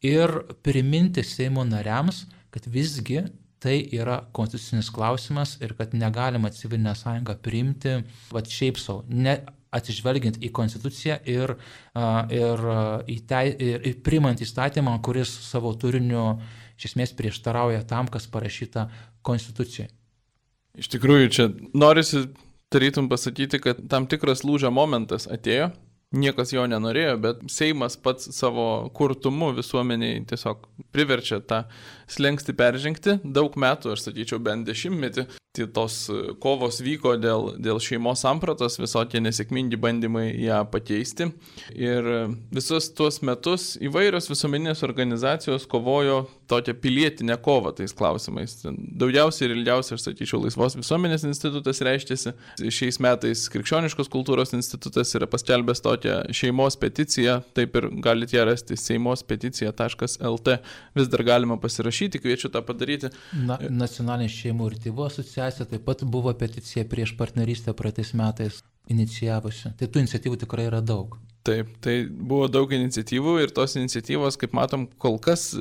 ir 0.05 0.35
priminti 0.63 1.25
Seimo 1.25 1.65
nariams, 1.65 2.27
kad 2.53 2.69
visgi 2.69 3.25
tai 3.63 3.77
yra 3.95 4.21
konstitucinis 4.33 4.91
klausimas 4.95 5.57
ir 5.63 5.75
kad 5.79 5.95
negalima 5.95 6.51
civilinę 6.55 6.95
sąjungą 6.99 7.37
priimti 7.43 7.95
va 8.33 8.43
šiaip 8.45 8.79
savo, 8.81 9.05
ne 9.09 9.41
atsižvelgiant 9.75 10.39
į 10.41 10.51
konstituciją 10.57 11.19
ir, 11.29 11.55
ir, 12.33 12.63
į 13.05 13.19
te, 13.29 13.43
ir, 13.53 13.85
ir 13.91 13.99
primant 14.05 14.41
įstatymą, 14.41 14.97
kuris 15.05 15.33
savo 15.49 15.75
turiniu 15.77 16.39
iš 16.79 16.93
esmės 16.93 17.13
prieštarauja 17.19 17.83
tam, 17.91 18.09
kas 18.09 18.29
parašyta 18.33 18.87
konstitucijoje. 19.27 19.91
Iš 20.79 20.89
tikrųjų, 20.95 21.29
čia 21.35 21.49
norisi 21.75 22.29
tarytum 22.73 23.11
pasakyti, 23.11 23.61
kad 23.61 23.83
tam 23.91 24.07
tikras 24.09 24.45
lūžio 24.47 24.71
momentas 24.73 25.27
atėjo 25.29 25.73
Niekas 26.09 26.55
jo 26.55 26.63
nenorėjo, 26.65 27.17
bet 27.21 27.41
Seimas 27.53 27.99
pats 28.01 28.31
savo 28.33 28.89
kurtumu 28.97 29.51
visuomeniai 29.53 30.23
tiesiog 30.31 30.63
priverčia 30.95 31.43
tą 31.45 31.67
slengsti 32.09 32.55
peržengti. 32.57 33.19
Daug 33.25 33.57
metų, 33.61 33.95
aš 33.95 34.09
sakyčiau, 34.09 34.41
bent 34.43 34.69
dešimtmetį, 34.69 35.29
tos 35.67 36.07
kovos 36.43 36.79
vyko 36.85 37.17
dėl, 37.19 37.55
dėl 37.59 37.81
šeimos 37.83 38.23
sampratos, 38.23 38.79
visokie 38.79 39.19
nesėkmingi 39.25 39.79
bandymai 39.81 40.29
ją 40.39 40.61
pakeisti. 40.71 41.31
Ir 41.75 42.07
visus 42.55 42.91
tuos 42.95 43.19
metus 43.27 43.73
įvairios 43.83 44.29
visuomeninės 44.31 44.85
organizacijos 44.87 45.67
kovojo 45.71 46.27
tokią 46.49 46.77
pilietinę 46.81 47.37
kovą 47.43 47.75
tais 47.77 47.93
klausimais. 47.97 48.61
Daugiausiai 48.69 49.49
ir 49.49 49.57
ilgiausiai, 49.57 49.99
aš 49.99 50.07
sakyčiau, 50.07 50.41
Laisvos 50.45 50.79
visuomenės 50.79 51.27
institutas 51.29 51.83
reiškėsi. 51.85 52.35
Šiais 52.63 53.01
metais 53.05 53.49
Krikščioniškos 53.53 54.11
kultūros 54.13 54.55
institutas 54.57 55.13
yra 55.19 55.29
paskelbęs 55.31 55.83
tokią 55.85 56.21
šeimos 56.37 56.79
peticiją, 56.81 57.41
taip 57.57 57.77
ir 57.81 57.91
galite 58.05 58.39
ją 58.39 58.47
rasti 58.49 58.79
seimos 58.79 59.25
peticija.lt. 59.27 60.59
Vis 60.97 61.11
dar 61.13 61.25
galima 61.27 61.59
pasirašyti, 61.61 61.98
kviečiu 62.23 62.51
tą 62.55 62.63
padaryti. 62.67 63.11
Na, 63.49 63.59
nacionalinė 63.83 64.31
šeimų 64.33 64.71
ir 64.71 64.77
tėvų 64.87 65.07
asociacija 65.09 65.67
taip 65.69 65.87
pat 65.89 66.05
buvo 66.07 66.33
peticija 66.39 66.87
prieš 66.89 67.17
partnerystę 67.19 67.75
praeitais 67.77 68.15
metais 68.19 68.63
inicijavusi. 68.93 69.75
Tai 69.79 69.89
tų 69.91 70.05
iniciatyvų 70.05 70.41
tikrai 70.45 70.69
yra 70.71 70.81
daug. 70.85 71.19
Taip, 71.49 71.69
tai 71.81 71.95
buvo 72.05 72.45
daug 72.53 72.73
iniciatyvų 72.77 73.39
ir 73.41 73.53
tos 73.57 73.73
iniciatyvos, 73.81 74.37
kaip 74.37 74.53
matom, 74.57 74.83
kol 75.01 75.15
kas 75.23 75.55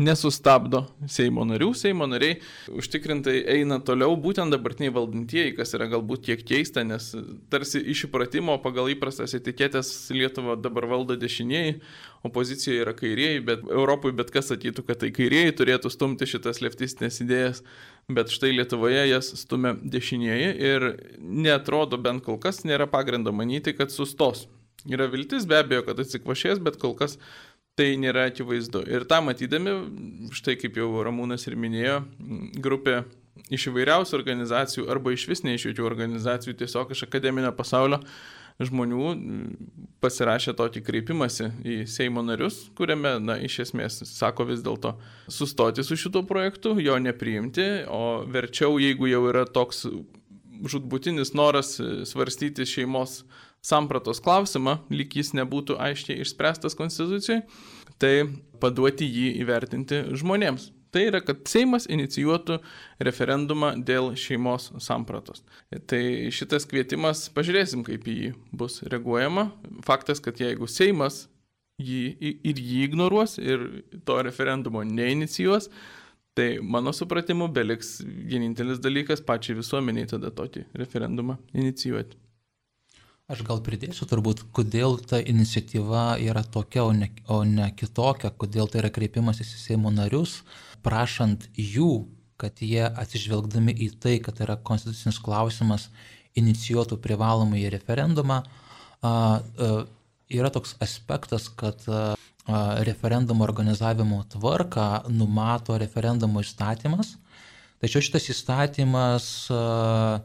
nesustabdo 0.00 0.80
Seimo 1.06 1.44
narių. 1.46 1.68
Seimo 1.78 2.08
nariai 2.10 2.40
užtikrintai 2.74 3.36
eina 3.54 3.78
toliau, 3.86 4.16
būtent 4.18 4.50
dabartiniai 4.50 4.90
valdantieji, 4.96 5.54
kas 5.60 5.76
yra 5.78 5.86
galbūt 5.92 6.26
kiek 6.26 6.42
keista, 6.48 6.82
nes 6.82 7.12
tarsi 7.52 7.84
iš 7.94 8.08
įpratimo 8.08 8.58
pagal 8.64 8.90
įprastas 8.90 9.36
etiketės 9.38 9.92
Lietuva 10.10 10.58
dabar 10.58 10.88
valdo 10.90 11.14
dešinieji, 11.20 11.78
opozicija 12.26 12.82
yra 12.82 12.98
kairieji, 12.98 13.46
bet 13.46 13.62
Europoje 13.70 14.18
bet 14.18 14.34
kas 14.34 14.50
sakytų, 14.50 14.88
kad 14.88 15.04
tai 15.04 15.14
kairieji 15.14 15.54
turėtų 15.62 15.94
stumti 15.94 16.26
šitas 16.26 16.58
leftistinės 16.64 17.22
idėjas, 17.22 17.62
bet 18.10 18.34
štai 18.34 18.56
Lietuvoje 18.56 19.06
jas 19.12 19.30
stumia 19.44 19.76
dešinieji 19.78 20.54
ir 20.74 20.92
netrodo 21.22 22.02
bent 22.02 22.26
kol 22.26 22.42
kas 22.42 22.64
nėra 22.66 22.90
pagrindo 22.90 23.30
manyti, 23.30 23.78
kad 23.78 23.94
sustos. 23.94 24.48
Yra 24.88 25.10
viltis 25.12 25.46
be 25.48 25.58
abejo, 25.60 25.84
kad 25.88 26.00
atsikvašės, 26.00 26.60
bet 26.64 26.78
kol 26.80 26.94
kas 26.96 27.18
tai 27.78 27.94
nėra 28.00 28.26
akivaizdu. 28.30 28.82
Ir 28.92 29.06
tą 29.08 29.20
matydami, 29.24 29.76
štai 30.36 30.56
kaip 30.60 30.78
jau 30.80 30.90
Ramūnas 31.04 31.46
ir 31.48 31.56
minėjo, 31.60 32.00
grupė 32.60 33.02
iš 33.52 33.70
įvairiausių 33.70 34.18
organizacijų 34.18 34.90
arba 34.92 35.14
iš 35.14 35.26
vis 35.30 35.44
ne 35.46 35.56
iš 35.56 35.70
jokių 35.70 35.86
organizacijų, 35.88 36.56
tiesiog 36.60 36.92
iš 36.94 37.06
akademinio 37.06 37.52
pasaulio 37.56 38.00
žmonių 38.60 39.12
pasirašė 40.04 40.52
tokį 40.58 40.82
kreipimąsi 40.84 41.46
į 41.64 41.76
Seimo 41.88 42.20
narius, 42.24 42.66
kuriame, 42.76 43.14
na, 43.22 43.38
iš 43.40 43.62
esmės 43.64 44.02
sako 44.10 44.50
vis 44.50 44.60
dėlto 44.64 44.94
sustoti 45.32 45.84
su 45.86 45.96
šituo 45.96 46.26
projektu, 46.28 46.74
jo 46.82 46.98
nepriimti, 47.00 47.86
o 47.88 48.20
verčiau, 48.28 48.76
jeigu 48.82 49.08
jau 49.08 49.22
yra 49.32 49.46
toks 49.48 49.86
žudbutinis 50.68 51.32
noras 51.32 51.78
svarstyti 52.10 52.66
šeimos 52.68 53.22
sampratos 53.64 54.20
klausimą, 54.24 54.78
lyg 54.92 55.16
jis 55.20 55.34
nebūtų 55.36 55.78
aiškiai 55.80 56.20
išspręstas 56.24 56.76
konstitucijai, 56.78 57.42
tai 58.00 58.14
paduoti 58.60 59.08
jį 59.08 59.32
įvertinti 59.42 60.04
žmonėms. 60.20 60.70
Tai 60.90 61.04
yra, 61.06 61.20
kad 61.22 61.44
Seimas 61.46 61.84
inicijuotų 61.86 62.56
referendumą 63.06 63.76
dėl 63.86 64.10
šeimos 64.18 64.72
sampratos. 64.82 65.44
Tai 65.86 66.00
šitas 66.34 66.66
kvietimas, 66.66 67.28
pažiūrėsim, 67.34 67.84
kaip 67.86 68.08
į 68.10 68.16
jį 68.16 68.30
bus 68.50 68.80
reaguojama. 68.82 69.52
Faktas, 69.86 70.18
kad 70.24 70.40
jeigu 70.42 70.66
Seimas 70.66 71.28
jį 71.80 72.02
ir 72.42 72.58
jį 72.58 72.80
ignoruos 72.88 73.38
ir 73.38 73.62
to 74.04 74.18
referendumo 74.26 74.82
neinicijuos, 74.82 75.70
tai 76.34 76.56
mano 76.62 76.92
supratimu 76.96 77.46
beliks 77.54 78.00
vienintelis 78.02 78.82
dalykas 78.82 79.22
pačiai 79.22 79.60
visuomeniai 79.60 80.10
tada 80.10 80.34
tokį 80.34 80.66
referendumą 80.82 81.38
inicijuoti. 81.54 82.18
Aš 83.30 83.44
gal 83.46 83.60
pridėsiu 83.62 84.08
turbūt, 84.10 84.40
kodėl 84.50 84.96
ta 85.06 85.20
iniciatyva 85.22 86.16
yra 86.18 86.40
tokia, 86.42 86.82
o 86.82 86.90
ne, 86.90 87.06
o 87.30 87.44
ne 87.46 87.68
kitokia, 87.78 88.32
kodėl 88.34 88.66
tai 88.66 88.80
yra 88.80 88.90
kreipimasis 88.90 89.52
į 89.54 89.60
Seimo 89.60 89.92
narius, 89.94 90.40
prašant 90.82 91.46
jų, 91.54 92.08
kad 92.40 92.58
jie 92.64 92.82
atsižvelgdami 92.88 93.76
į 93.86 93.88
tai, 94.02 94.16
kad 94.24 94.34
tai 94.34 94.48
yra 94.48 94.56
konstitucinis 94.58 95.20
klausimas, 95.22 95.86
inicijuotų 96.42 96.98
privalomąjį 97.04 97.70
referendumą. 97.76 98.40
A, 98.42 99.12
a, 99.12 99.70
yra 100.26 100.50
toks 100.50 100.74
aspektas, 100.82 101.46
kad 101.54 101.86
a, 101.86 102.16
referendumo 102.82 103.46
organizavimo 103.46 104.24
tvarką 104.34 105.06
numato 105.14 105.78
referendumo 105.78 106.42
įstatymas, 106.42 107.14
tačiau 107.78 108.02
šitas 108.02 108.26
įstatymas 108.34 109.30
a, 109.54 110.18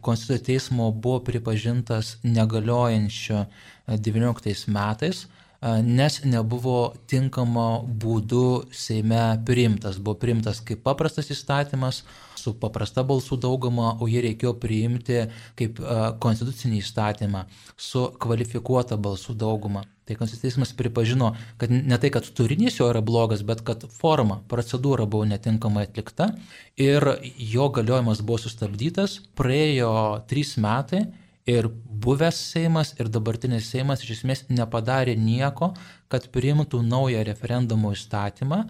Konstitucijos 0.00 0.46
teismo 0.46 0.90
buvo 0.90 1.20
pripažintas 1.24 2.16
negaliojančiu 2.22 3.44
19 3.88 4.50
e, 4.50 4.70
metais, 4.70 5.26
nes 5.62 6.18
nebuvo 6.26 6.94
tinkamo 7.06 7.84
būdu 7.86 8.66
Seime 8.74 9.38
priimtas. 9.46 10.00
Buvo 10.02 10.18
priimtas 10.18 10.60
kaip 10.66 10.82
paprastas 10.82 11.30
įstatymas 11.30 12.02
su 12.38 12.56
paprasta 12.58 13.04
balsų 13.06 13.38
dauguma, 13.44 13.92
o 14.02 14.08
jį 14.10 14.24
reikėjo 14.26 14.56
priimti 14.58 15.20
kaip 15.58 15.78
konstitucinį 16.22 16.82
įstatymą 16.82 17.46
su 17.78 18.08
kvalifikuota 18.18 18.98
balsų 18.98 19.36
dauguma. 19.38 19.84
Tai 20.02 20.16
konstitucinis 20.18 20.72
pripažino, 20.74 21.28
kad 21.62 21.70
ne 21.70 21.96
tai, 22.02 22.10
kad 22.10 22.26
turinys 22.34 22.80
jo 22.80 22.88
yra 22.90 22.98
blogas, 23.06 23.44
bet 23.46 23.62
kad 23.62 23.84
forma, 23.86 24.40
procedūra 24.50 25.06
buvo 25.06 25.28
netinkamai 25.30 25.86
atlikta 25.86 26.32
ir 26.74 27.06
jo 27.38 27.68
galiojimas 27.70 28.24
buvo 28.26 28.40
sustabdytas. 28.42 29.20
Praėjo 29.38 29.92
trys 30.26 30.56
metai 30.58 31.04
ir 31.46 31.68
buvęs 32.04 32.38
Seimas 32.52 32.94
ir 33.00 33.10
dabartinis 33.12 33.68
Seimas 33.70 34.04
iš 34.04 34.18
esmės 34.18 34.44
nepadarė 34.50 35.16
nieko, 35.18 35.72
kad 36.08 36.28
priimtų 36.34 36.82
naują 36.86 37.24
referendumo 37.26 37.92
įstatymą, 37.96 38.62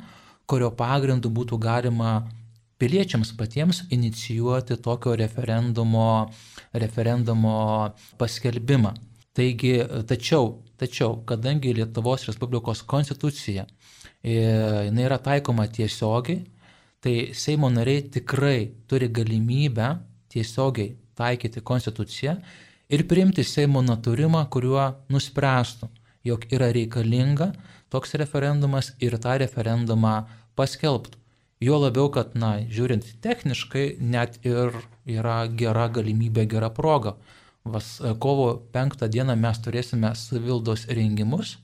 kurio 0.46 0.72
pagrindu 0.76 1.30
būtų 1.30 1.58
galima 1.61 2.22
piliečiams 2.82 3.30
patiems 3.38 3.85
inicijuoti 3.94 4.76
tokio 4.82 5.14
referendumo, 5.16 6.28
referendumo 6.72 7.56
paskelbimą. 8.18 8.96
Taigi, 9.32 9.78
tačiau 10.08 10.58
Tačiau, 10.82 11.20
kadangi 11.22 11.70
Lietuvos 11.76 12.24
Respublikos 12.26 12.80
konstitucija 12.90 13.62
e, 13.62 14.32
jinai 14.88 15.04
yra 15.06 15.18
taikoma 15.22 15.68
tiesiogiai, 15.70 16.40
tai 16.98 17.14
Seimo 17.38 17.70
nariai 17.70 18.02
tikrai 18.16 18.72
turi 18.90 19.06
galimybę 19.14 19.92
tiesiogiai 20.32 20.96
taikyti 21.18 21.62
konstituciją 21.64 22.37
ir 22.92 23.07
priimti 23.09 23.44
Seimo 23.44 23.83
naturimą, 23.83 24.44
kuriuo 24.53 24.87
nuspręstų, 25.12 25.88
jog 26.29 26.46
yra 26.53 26.70
reikalinga 26.75 27.53
toks 27.92 28.14
referendumas 28.20 28.92
ir 29.01 29.18
tą 29.20 29.37
referendumą 29.42 30.22
paskelbtų. 30.57 31.18
Jo 31.62 31.79
labiau, 31.79 32.09
kad, 32.11 32.33
na, 32.35 32.57
žiūrint 32.66 33.07
techniškai, 33.22 34.01
net 34.03 34.40
ir 34.42 34.75
yra 35.07 35.44
gera 35.46 35.87
galimybė, 35.92 36.48
gera 36.51 36.72
proga 36.75 37.14
Vas, 37.64 38.01
kovo 38.18 38.57
5 38.75 39.05
dieną 39.07 39.37
mes 39.38 39.61
turėsime 39.62 40.09
savildos 40.18 40.88
rengimus 40.90 41.61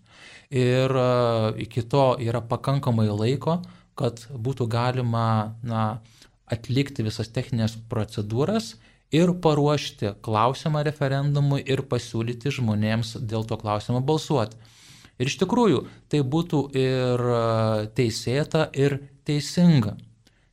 ir 0.54 0.94
e, 0.94 1.08
iki 1.64 1.82
to 1.82 2.12
yra 2.22 2.38
pakankamai 2.38 3.08
laiko, 3.10 3.56
kad 3.98 4.22
būtų 4.30 4.68
galima 4.70 5.56
na, 5.66 5.98
atlikti 6.46 7.02
visas 7.02 7.32
techninės 7.34 7.74
procedūras 7.90 8.76
ir 9.14 9.32
paruošti 9.42 10.12
klausimą 10.24 10.82
referendumui 10.86 11.62
ir 11.64 11.82
pasiūlyti 11.88 12.52
žmonėms 12.58 13.16
dėl 13.24 13.46
to 13.48 13.56
klausimo 13.60 14.02
balsuoti. 14.04 14.58
Ir 15.18 15.30
iš 15.30 15.38
tikrųjų 15.40 15.82
tai 16.12 16.20
būtų 16.22 16.60
ir 16.78 17.24
e, 17.26 17.38
teisėta, 17.96 18.68
ir 18.76 19.00
teisinga, 19.26 19.96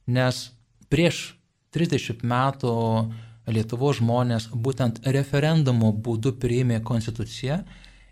nes 0.08 0.50
prieš 0.90 1.36
30 1.76 2.24
metų 2.26 2.74
Lietuvos 3.46 4.00
žmonės 4.00 4.48
būtent 4.50 5.04
referendumo 5.06 5.92
būdu 5.94 6.32
priėmė 6.42 6.80
konstituciją 6.82 7.60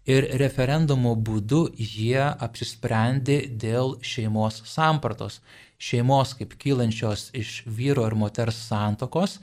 ir 0.06 0.27
referendumo 0.38 1.15
būdu 1.15 1.63
jie 1.73 2.21
apsisprendė 2.21 3.39
dėl 3.49 3.95
šeimos 4.06 4.62
sampratos. 4.69 5.39
Šeimos 5.82 6.36
kaip 6.38 6.53
kylančios 6.62 7.32
iš 7.34 7.63
vyro 7.65 8.06
ir 8.06 8.13
moters 8.13 8.60
santokos 8.67 9.39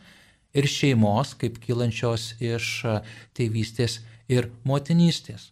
ir 0.55 0.67
šeimos 0.67 1.35
kaip 1.41 1.59
kylančios 1.63 2.35
iš 2.41 2.69
tėvystės 3.37 4.01
ir 4.31 4.51
motinystės. 4.65 5.51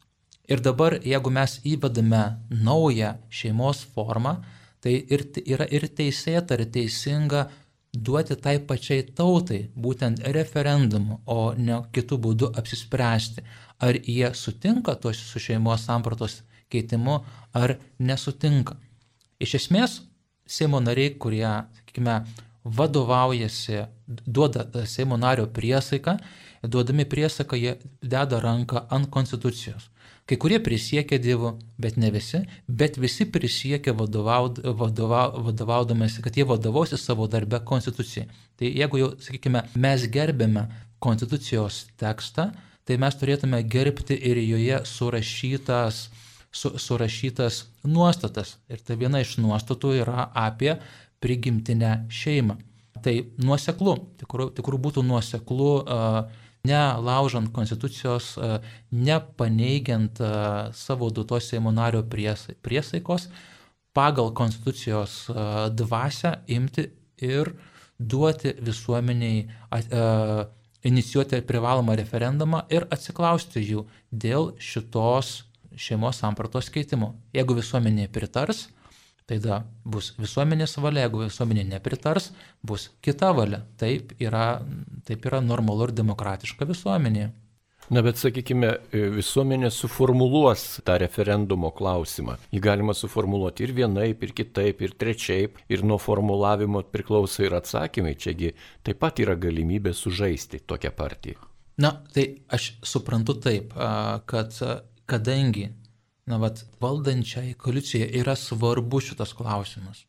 Ir 0.49 0.63
dabar, 0.65 0.97
jeigu 1.05 1.31
mes 1.31 1.59
įvedame 1.69 2.23
naują 2.49 3.15
šeimos 3.29 3.83
formą, 3.95 4.39
tai 4.81 4.95
ir, 5.13 5.27
yra 5.45 5.67
ir 5.69 5.89
teisėta, 5.93 6.57
ir 6.57 6.71
teisinga 6.73 7.49
duoti 7.93 8.37
tai 8.41 8.57
pačiai 8.71 9.05
tautai 9.19 9.61
būtent 9.77 10.23
referendumu, 10.37 11.21
o 11.27 11.53
ne 11.57 11.83
kitų 11.93 12.21
būdų 12.25 12.53
apsispręsti, 12.61 13.45
ar 13.85 13.99
jie 13.99 14.33
sutinka 14.35 14.95
tos 15.03 15.21
su 15.31 15.43
šeimos 15.43 15.85
sampratos 15.89 16.43
keitimu, 16.73 17.21
ar 17.53 17.77
nesutinka. 17.99 18.77
Iš 19.41 19.55
esmės, 19.63 20.03
Seimo 20.49 20.79
nariai, 20.81 21.11
kurie, 21.21 21.45
sakykime, 21.77 22.15
vadovaujasi, 22.77 23.85
duoda 24.27 24.67
Seimo 24.87 25.17
nario 25.17 25.47
priesaiką, 25.47 26.17
duodami 26.63 27.05
priesaiką 27.05 27.57
jie 27.57 27.77
deda 28.03 28.41
ranką 28.41 28.87
ant 28.91 29.11
konstitucijos. 29.11 29.91
Kai 30.29 30.37
kurie 30.37 30.59
prisiekia 30.61 31.17
Dievu, 31.19 31.55
bet 31.81 31.97
ne 31.97 32.11
visi, 32.13 32.43
bet 32.69 32.99
visi 33.01 33.25
prisiekia 33.33 33.95
vadovaud, 33.97 34.59
vadova, 34.77 35.23
vadovaudamasi, 35.47 36.21
kad 36.23 36.37
jie 36.37 36.45
vadovausi 36.45 36.99
savo 37.01 37.27
darbę 37.27 37.63
konstitucijai. 37.65 38.27
Tai 38.61 38.69
jeigu 38.69 39.01
jau, 39.01 39.09
sakykime, 39.25 39.63
mes 39.81 40.05
gerbėme 40.13 40.67
konstitucijos 41.01 41.87
tekstą, 41.97 42.51
tai 42.85 42.99
mes 43.01 43.17
turėtume 43.17 43.63
gerbti 43.73 44.19
ir 44.31 44.43
joje 44.43 44.83
surašytas, 44.91 46.03
su, 46.53 46.75
surašytas 46.77 47.63
nuostatas. 47.89 48.59
Ir 48.69 48.85
tai 48.85 48.99
viena 49.01 49.25
iš 49.25 49.39
nuostatų 49.41 49.95
yra 50.03 50.29
apie 50.37 50.75
prigimtinę 51.21 52.07
šeimą. 52.11 52.59
Tai 53.03 53.15
nuoseklu, 53.43 53.95
tikrų, 54.19 54.51
tikrų 54.59 54.79
būtų 54.89 55.05
nuoseklu 55.07 55.73
nelaužant 56.67 57.53
konstitucijos, 57.55 58.33
nepaneigiant 58.91 60.19
savo 60.75 61.11
duotos 61.15 61.47
Seimo 61.49 61.71
nario 61.73 62.03
priesaikos, 62.05 63.29
pagal 63.95 64.33
konstitucijos 64.35 65.29
dvasę 65.79 66.35
imti 66.51 66.89
ir 67.23 67.53
duoti 67.99 68.55
visuomeniai, 68.63 69.47
inicijuoti 70.87 71.41
privalomą 71.47 71.97
referendumą 71.99 72.65
ir 72.71 72.87
atsiklausti 72.95 73.63
jų 73.63 73.87
dėl 74.11 74.53
šitos 74.59 75.45
šeimos 75.79 76.19
sampratos 76.23 76.71
keitimo. 76.75 77.15
Jeigu 77.35 77.57
visuomenė 77.59 78.09
pritars, 78.11 78.69
Tada 79.29 79.59
bus 79.85 80.15
visuomenės 80.17 80.79
valia, 80.81 81.05
jeigu 81.05 81.27
visuomenė 81.27 81.67
nepritars, 81.75 82.31
bus 82.65 82.89
kita 83.05 83.35
valia. 83.37 83.61
Taip 83.77 84.15
yra, 84.25 84.63
taip 85.05 85.27
yra 85.29 85.43
normalu 85.45 85.91
ir 85.91 85.93
demokratiška 85.99 86.65
visuomenė. 86.69 87.27
Na 87.93 88.03
bet 88.05 88.19
sakykime, 88.21 88.71
visuomenė 89.15 89.71
suformuluos 89.73 90.65
tą 90.85 90.99
referendumo 91.01 91.71
klausimą. 91.77 92.35
Jį 92.53 92.61
galima 92.65 92.93
suformuluoti 92.97 93.65
ir 93.65 93.73
vienaip, 93.79 94.25
ir 94.25 94.35
kitaip, 94.37 94.83
ir 94.85 94.93
trečiaip, 95.01 95.61
ir 95.73 95.85
nuo 95.89 95.97
formulavimo 96.01 96.83
priklauso 96.93 97.47
ir 97.47 97.57
atsakymai. 97.57 98.13
Čiagi 98.21 98.53
taip 98.85 99.01
pat 99.01 99.21
yra 99.25 99.37
galimybė 99.41 99.95
sužaisti 99.97 100.61
tokią 100.69 100.93
partiją. 100.97 101.41
Na, 101.81 101.95
tai 102.13 102.27
aš 102.53 102.75
suprantu 102.85 103.39
taip, 103.41 103.73
kad 104.29 104.57
kadangi 105.09 105.69
na, 106.29 106.39
vat, 106.43 106.63
valdančiai 106.83 107.55
koalicijai 107.59 108.09
yra 108.21 108.37
svarbu 108.37 109.01
šitas 109.05 109.33
klausimas. 109.37 110.05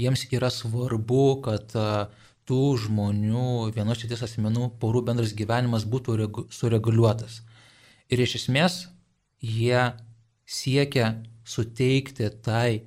Jiems 0.00 0.26
yra 0.36 0.50
svarbu, 0.52 1.24
kad 1.46 1.72
tų 2.46 2.62
žmonių, 2.84 3.72
vienos 3.74 4.02
šities 4.02 4.26
asmenų, 4.26 4.70
porų 4.82 5.02
bendras 5.08 5.32
gyvenimas 5.36 5.86
būtų 5.88 6.18
regu, 6.20 6.44
sureguliuotas. 6.52 7.40
Ir 8.12 8.22
iš 8.22 8.36
esmės 8.42 8.84
jie 9.42 9.88
siekia 10.46 11.14
suteikti 11.48 12.28
tai, 12.44 12.84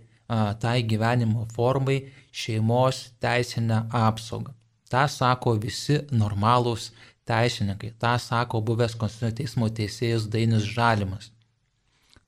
tai 0.62 0.78
gyvenimo 0.86 1.48
formai 1.56 2.04
šeimos 2.32 3.10
teisinę 3.20 3.88
apsaugą. 4.06 4.54
Ta 4.90 5.08
sako 5.12 5.58
visi 5.62 6.00
normalūs 6.14 6.92
teisininkai, 7.30 7.92
tą 8.02 8.16
sako 8.22 8.62
buvęs 8.66 8.96
Konstitucinio 8.98 9.36
teismo 9.38 9.68
teisėjas 9.70 10.30
Dainis 10.32 10.66
Žalimas 10.70 11.30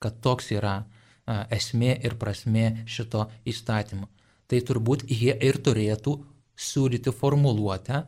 kad 0.02 0.18
toks 0.24 0.50
yra 0.56 0.82
esmė 1.54 1.94
ir 2.02 2.16
prasmė 2.18 2.84
šito 2.90 3.28
įstatymo. 3.48 4.08
Tai 4.50 4.58
turbūt 4.68 5.06
jie 5.08 5.34
ir 5.48 5.58
turėtų 5.64 6.16
siūlyti 6.58 7.12
formuluotę 7.14 8.02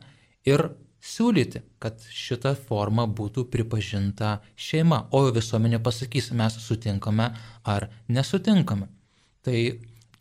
ir 0.45 0.67
siūlyti, 1.05 1.61
kad 1.81 2.01
šita 2.01 2.55
forma 2.67 3.05
būtų 3.07 3.45
pripažinta 3.53 4.39
šeima, 4.57 5.05
o 5.13 5.25
visuomenė 5.33 5.79
pasakys, 5.85 6.31
mes 6.33 6.57
sutinkame 6.61 7.29
ar 7.63 7.89
nesutinkame. 8.09 8.89
Tai 9.45 9.57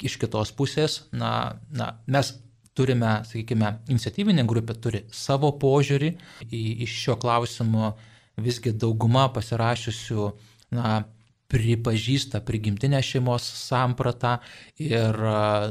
iš 0.05 0.19
kitos 0.21 0.53
pusės, 0.53 1.05
na, 1.13 1.61
na 1.73 1.95
mes 2.07 2.35
turime, 2.77 3.23
sakykime, 3.29 3.71
iniciatyvinė 3.89 4.45
grupė 4.49 4.77
turi 4.77 5.05
savo 5.15 5.53
požiūrį 5.61 6.11
į, 6.51 6.63
iš 6.85 6.99
šio 7.05 7.17
klausimo, 7.23 7.95
visgi 8.41 8.75
dauguma 8.75 9.29
pasirašiusių, 9.33 10.31
na, 10.75 11.05
pripažįsta 11.53 12.41
prigimtinę 12.47 13.01
šeimos 13.05 13.45
sampratą 13.45 14.39
ir 14.81 15.19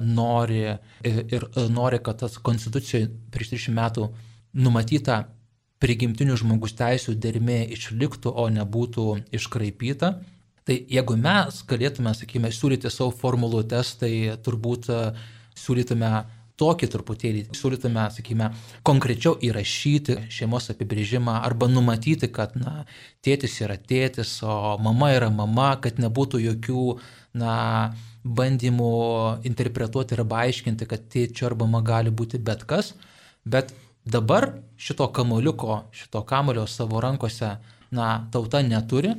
nori, 0.05 0.65
ir, 1.03 1.23
ir 1.33 1.47
nori 1.73 1.99
kad 2.03 2.21
tas 2.21 2.37
konstitucijoje 2.37 3.09
prieš 3.33 3.55
30 3.55 3.75
metų 3.77 4.09
numatyta 4.53 5.23
prigimtinių 5.83 6.37
žmogus 6.39 6.77
teisų 6.79 7.17
dermė 7.19 7.63
išliktų, 7.75 8.31
o 8.31 8.47
nebūtų 8.53 9.07
iškraipyta. 9.35 10.13
Tai 10.63 10.77
jeigu 10.87 11.17
mes 11.19 11.59
galėtume, 11.67 12.13
sakykime, 12.15 12.51
siūlyti 12.55 12.91
savo 12.93 13.11
formuluotės, 13.19 13.97
tai 13.99 14.13
turbūt 14.45 14.87
siūlytume 15.59 16.11
tokį 16.61 16.89
truputėlį 16.93 17.43
siūlytume, 17.57 18.05
sakykime, 18.13 18.49
konkrečiau 18.85 19.35
įrašyti 19.41 20.19
šeimos 20.33 20.69
apibrėžimą 20.73 21.39
arba 21.41 21.69
numatyti, 21.71 22.29
kad, 22.33 22.55
na, 22.59 22.83
tėtis 23.25 23.57
yra 23.65 23.77
tėtis, 23.77 24.35
o 24.45 24.77
mama 24.83 25.13
yra 25.15 25.31
mama, 25.33 25.73
kad 25.81 26.01
nebūtų 26.01 26.43
jokių, 26.43 26.85
na, 27.41 27.55
bandymų 28.23 28.91
interpretuoti 29.49 30.15
arba 30.15 30.45
aiškinti, 30.45 30.87
kad 30.87 31.09
tėčio 31.11 31.49
arba 31.49 31.67
mama 31.67 31.83
gali 31.85 32.13
būti 32.13 32.39
bet 32.39 32.63
kas, 32.69 32.93
bet 33.43 33.73
dabar 34.05 34.51
šito 34.77 35.09
kamoliuko, 35.15 35.83
šito 35.95 36.21
kamulio 36.27 36.67
savo 36.69 37.01
rankose, 37.03 37.55
na, 37.93 38.09
tauta 38.31 38.61
neturi, 38.65 39.15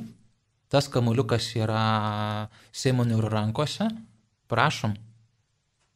tas 0.71 0.87
kamuliukas 0.91 1.51
yra 1.59 1.83
Seimo 2.75 3.05
narių 3.07 3.29
rankose, 3.31 3.89
prašom. 4.51 4.95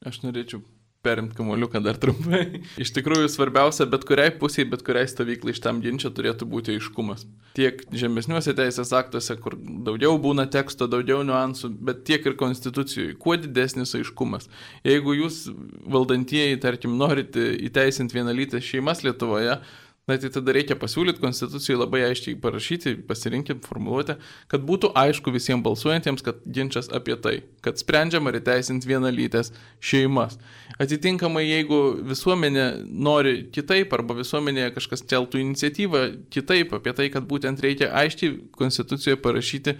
Aš 0.07 0.21
norėčiau 0.23 0.61
perimti 1.01 1.35
kamuoliuką 1.37 1.79
dar 1.83 1.97
trumpai. 1.99 2.61
Iš 2.81 2.91
tikrųjų, 2.97 3.29
svarbiausia, 3.31 3.87
bet 3.89 4.03
kuriai 4.07 4.33
pusiai, 4.35 4.65
bet 4.69 4.83
kuriai 4.85 5.07
stovyklai 5.07 5.55
šitam 5.55 5.79
ginčia 5.83 6.11
turėtų 6.15 6.47
būti 6.51 6.75
aiškumas. 6.75 7.25
Tiek 7.55 7.81
žemesniuose 7.95 8.53
teisės 8.57 8.91
aktuose, 8.95 9.37
kur 9.39 9.55
daugiau 9.59 10.19
būna 10.21 10.49
teksto, 10.51 10.89
daugiau 10.91 11.21
niuansų, 11.27 11.71
bet 11.87 12.03
tiek 12.09 12.27
ir 12.27 12.35
konstitucijoje. 12.39 13.15
Kuo 13.21 13.37
didesnis 13.39 13.95
aiškumas. 13.95 14.49
Jeigu 14.87 15.15
jūs 15.21 15.45
valdantieji, 15.87 16.59
tarkim, 16.63 16.97
norite 16.99 17.51
įteisinti 17.69 18.19
vienalytės 18.19 18.67
šeimas 18.67 19.05
Lietuvoje, 19.07 19.61
Na 20.09 20.15
tai 20.17 20.31
tada 20.33 20.53
reikia 20.55 20.73
pasiūlyti 20.79 21.21
konstitucijai 21.21 21.75
labai 21.77 21.99
aiškiai 22.07 22.37
parašyti, 22.41 22.95
pasirinkti 23.05 23.53
formuluotę, 23.61 24.15
kad 24.49 24.63
būtų 24.65 24.89
aišku 24.97 25.29
visiems 25.35 25.61
balsuojantiems, 25.67 26.23
kad 26.25 26.39
ginčas 26.49 26.89
apie 26.97 27.13
tai, 27.21 27.35
kad 27.61 27.77
sprendžiama 27.77 28.33
ir 28.33 28.39
teisinti 28.47 28.89
vienalytės 28.89 29.51
šeimas. 29.85 30.39
Atitinkamai, 30.81 31.43
jeigu 31.45 31.79
visuomenė 32.09 32.65
nori 32.89 33.35
kitaip 33.53 33.93
arba 33.93 34.17
visuomenėje 34.17 34.71
kažkas 34.79 35.05
keltų 35.11 35.43
iniciatyvą 35.43 36.01
kitaip 36.33 36.73
apie 36.79 36.95
tai, 36.97 37.09
kad 37.13 37.27
būtent 37.29 37.61
reikia 37.61 37.91
aiškiai 38.01 38.39
konstitucijoje 38.57 39.19
parašyti, 39.21 39.75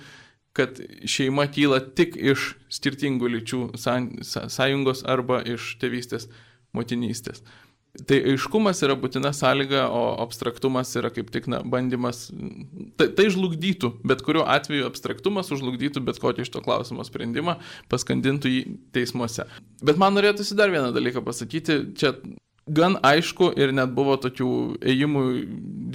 kad 0.54 0.78
šeima 1.10 1.48
kyla 1.50 1.80
tik 1.98 2.20
iš 2.20 2.52
skirtingų 2.78 3.34
lyčių 3.38 3.63
sąjungos 3.80 5.02
arba 5.10 5.42
iš 5.56 5.72
tėvystės 5.82 6.30
motinystės. 6.78 7.42
Tai 7.89 8.17
aiškumas 8.32 8.84
yra 8.86 8.93
būtina 8.99 9.32
sąlyga, 9.34 9.88
o 9.89 10.02
abstraktumas 10.21 10.91
yra 10.99 11.10
kaip 11.13 11.32
tik 11.34 11.47
na, 11.49 11.63
bandymas, 11.65 12.28
tai, 13.02 13.08
tai 13.17 13.25
žlugdytų, 13.34 13.95
bet 14.08 14.21
kuriuo 14.25 14.45
atveju 14.45 14.86
abstraktumas 14.88 15.49
užlugdytų 15.56 16.04
bet 16.06 16.21
kokį 16.21 16.45
iš 16.45 16.54
to 16.54 16.62
klausimo 16.65 17.04
sprendimą, 17.08 17.58
paskandintų 17.89 18.54
jį 18.54 18.62
teismuose. 18.95 19.47
Bet 19.82 19.97
man 20.02 20.13
norėtųsi 20.15 20.58
dar 20.60 20.69
vieną 20.73 20.93
dalyką 20.95 21.25
pasakyti, 21.25 21.82
čia 21.97 22.13
gan 22.69 22.99
aišku 23.02 23.49
ir 23.58 23.73
net 23.73 23.95
buvo 23.97 24.15
tokių 24.21 24.52
ėjimų 24.93 25.23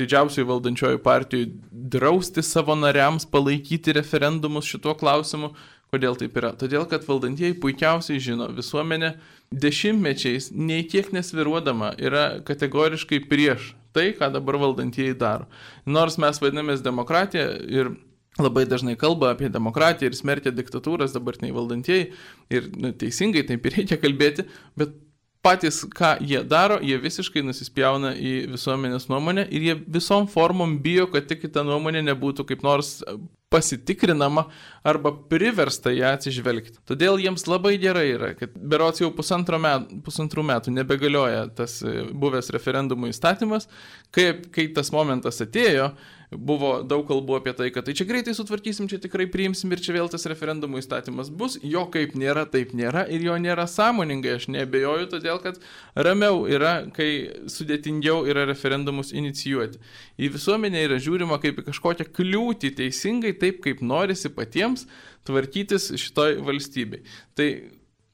didžiausiai 0.01 0.47
valdančioji 0.49 1.01
partijai 1.05 1.53
drausti 1.71 2.43
savo 2.43 2.75
nariams 2.79 3.27
palaikyti 3.31 3.95
referendumus 3.95 4.67
šituo 4.67 4.97
klausimu. 4.99 5.53
Kodėl 5.95 6.17
taip 6.19 6.35
yra? 6.41 6.51
Todėl, 6.59 6.89
kad 6.91 7.05
valdantieji 7.07 7.55
puikiausiai 7.63 8.19
žino, 8.23 8.49
visuomenė 8.51 9.13
dešimtmečiais 9.55 10.51
nei 10.51 10.83
kiek 10.91 11.13
nesviruodama 11.15 11.93
yra 12.03 12.25
kategoriškai 12.47 13.21
prieš 13.31 13.75
tai, 13.95 14.09
ką 14.19 14.33
dabar 14.35 14.59
valdantieji 14.59 15.15
daro. 15.21 15.47
Nors 15.87 16.19
mes 16.19 16.41
vadinamės 16.43 16.83
demokratija 16.83 17.47
ir 17.71 17.93
labai 18.43 18.65
dažnai 18.67 18.97
kalba 18.99 19.31
apie 19.31 19.49
demokratiją 19.55 20.11
ir 20.11 20.19
smerkia 20.19 20.51
diktatūras 20.55 21.15
dabartiniai 21.15 21.55
valdantieji 21.55 22.09
ir 22.51 22.69
nu, 22.75 22.91
teisingai 22.91 23.45
taip 23.47 23.67
ir 23.71 23.79
reikia 23.79 24.01
kalbėti, 24.03 24.49
bet 24.79 24.97
patys, 25.45 25.83
ką 25.93 26.17
jie 26.25 26.41
daro, 26.49 26.81
jie 26.83 26.97
visiškai 27.03 27.45
nusispjauna 27.45 28.15
į 28.17 28.35
visuomenės 28.55 29.09
nuomonę 29.13 29.47
ir 29.53 29.69
jie 29.69 29.79
visom 29.97 30.29
formom 30.31 30.79
bijo, 30.85 31.07
kad 31.13 31.29
tik 31.29 31.47
ta 31.53 31.65
nuomonė 31.67 32.05
nebūtų 32.09 32.47
kaip 32.49 32.65
nors 32.65 33.03
pasitikrinama 33.55 34.49
arba 34.85 35.13
priversta 35.31 35.93
ją 35.95 36.11
atsižvelgti. 36.17 36.81
Todėl 36.89 37.21
jiems 37.23 37.47
labai 37.47 37.77
gerai 37.83 38.09
yra, 38.17 38.33
kad 38.39 38.57
berots 38.57 39.03
jau 39.03 39.13
metų, 39.15 40.01
pusantrų 40.07 40.47
metų 40.49 40.75
nebegalioja 40.75 41.47
tas 41.55 41.79
e, 41.87 42.09
buvęs 42.11 42.51
referendumų 42.57 43.13
įstatymas, 43.13 43.69
kai, 44.11 44.33
kai 44.55 44.67
tas 44.75 44.91
momentas 44.95 45.39
atėjo, 45.45 45.93
buvo 46.37 46.71
daug 46.87 47.05
kalbų 47.09 47.39
apie 47.39 47.53
tai, 47.57 47.69
kad 47.75 47.87
tai 47.87 47.95
čia 47.97 48.07
greitai 48.09 48.35
sutvarkysim, 48.37 48.89
čia 48.91 48.99
tikrai 49.03 49.27
priimsim 49.31 49.73
ir 49.75 49.83
čia 49.85 49.95
vėl 49.97 50.11
tas 50.13 50.27
referendumų 50.31 50.81
įstatymas 50.83 51.31
bus, 51.35 51.59
jo 51.63 51.85
kaip 51.93 52.17
nėra, 52.19 52.47
taip 52.51 52.75
nėra 52.77 53.05
ir 53.13 53.25
jo 53.27 53.37
nėra 53.41 53.67
sąmoningai, 53.71 54.37
aš 54.39 54.49
nebejoju, 54.55 55.11
todėl 55.15 55.41
kad 55.45 55.61
ramiau 55.95 56.45
yra, 56.51 56.75
kai 56.95 57.11
sudėtingiau 57.51 58.25
yra 58.31 58.47
referendumus 58.51 59.15
inicijuoti. 59.15 59.81
Į 60.19 60.33
visuomenę 60.37 60.85
yra 60.89 61.01
žiūrima 61.03 61.41
kaip 61.43 61.63
į 61.63 61.69
kažkokią 61.71 62.09
kliūtį 62.15 62.75
teisingai, 62.81 63.35
taip 63.41 63.63
kaip 63.65 63.85
norisi 63.85 64.33
patiems 64.35 64.89
tvarkytis 65.25 65.93
šitoj 66.01 66.39
valstybei. 66.45 67.05
Tai 67.39 67.49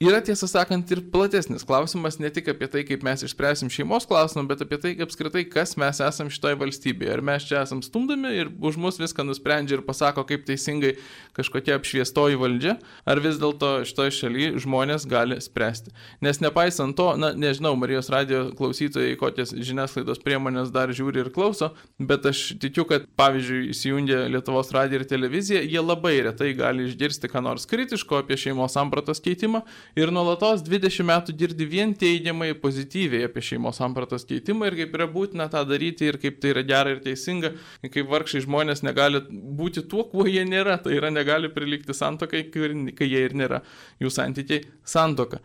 Yra 0.00 0.16
tiesą 0.24 0.46
sakant 0.48 0.88
ir 0.94 1.02
platesnis 1.12 1.60
klausimas, 1.68 2.16
ne 2.16 2.30
tik 2.32 2.46
apie 2.48 2.64
tai, 2.72 2.80
kaip 2.88 3.02
mes 3.04 3.20
išspręsim 3.20 3.68
šeimos 3.68 4.06
klausimą, 4.08 4.46
bet 4.48 4.62
apie 4.64 4.78
tai, 4.80 4.92
apskritai, 5.04 5.42
kas 5.44 5.74
mes 5.76 5.98
esam 6.00 6.30
šitoje 6.32 6.56
valstybėje. 6.56 7.10
Ar 7.12 7.20
mes 7.28 7.44
čia 7.44 7.58
esam 7.60 7.82
stumdami 7.84 8.30
ir 8.32 8.48
už 8.48 8.78
mus 8.80 8.96
viską 8.96 9.26
nusprendžia 9.28 9.76
ir 9.76 9.82
pasako, 9.84 10.24
kaip 10.24 10.46
teisingai 10.48 10.94
kažkokia 11.36 11.76
apšviestoji 11.76 12.38
valdžia, 12.40 12.78
ar 13.04 13.20
vis 13.20 13.36
dėlto 13.42 13.74
šitoje 13.90 14.14
šalyje 14.22 14.62
žmonės 14.64 15.04
gali 15.10 15.36
spręsti. 15.36 15.92
Nes 16.24 16.40
nepaisant 16.40 16.96
to, 16.96 17.10
na, 17.20 17.34
nežinau, 17.36 17.74
Marijos 17.76 18.08
radio 18.08 18.46
klausytojai, 18.56 19.20
kokias 19.20 19.52
žiniasklaidos 19.52 20.24
priemonės 20.24 20.72
dar 20.72 20.88
žiūri 20.96 21.26
ir 21.26 21.30
klauso, 21.36 21.74
bet 22.00 22.24
aš 22.32 22.54
tikiu, 22.64 22.88
kad 22.88 23.04
pavyzdžiui, 23.20 23.66
įsijungia 23.76 24.24
Lietuvos 24.32 24.72
radiją 24.72 25.04
ir 25.04 25.06
televiziją, 25.12 25.60
jie 25.60 25.84
labai 25.84 26.16
retai 26.30 26.54
gali 26.56 26.88
išgirsti 26.88 27.28
ką 27.28 27.44
nors 27.50 27.68
kritiško 27.68 28.24
apie 28.24 28.40
šeimos 28.40 28.80
sampratos 28.80 29.20
keitimą 29.20 29.66
ir 29.98 30.12
nuolatos 30.14 30.64
20 30.66 31.06
metų 31.06 31.34
girdi 31.38 31.66
vien 31.68 31.94
teigiamai, 31.98 32.52
pozityviai 32.62 33.28
apie 33.28 33.44
šeimos 33.44 33.80
sampratos 33.80 34.26
keitimą 34.28 34.70
ir 34.70 34.78
kaip 34.82 34.98
yra 34.98 35.08
būtina 35.10 35.48
tą 35.52 35.64
daryti 35.68 36.10
ir 36.10 36.20
kaip 36.22 36.40
tai 36.42 36.54
yra 36.54 36.64
gera 36.66 36.94
ir 36.94 37.02
teisinga, 37.04 37.54
kaip 37.86 38.10
vargšai 38.10 38.44
žmonės 38.46 38.84
negali 38.86 39.22
būti 39.30 39.86
tuo, 39.90 40.06
kuo 40.10 40.26
jie 40.28 40.44
nėra, 40.48 40.78
tai 40.82 40.96
yra 40.98 41.12
negali 41.14 41.52
prilikti 41.52 41.96
santokai, 41.96 42.46
kai 42.50 43.08
jie 43.08 43.24
ir 43.28 43.36
nėra 43.38 43.64
jų 44.02 44.12
santykiai 44.14 44.66
santoka. 44.84 45.40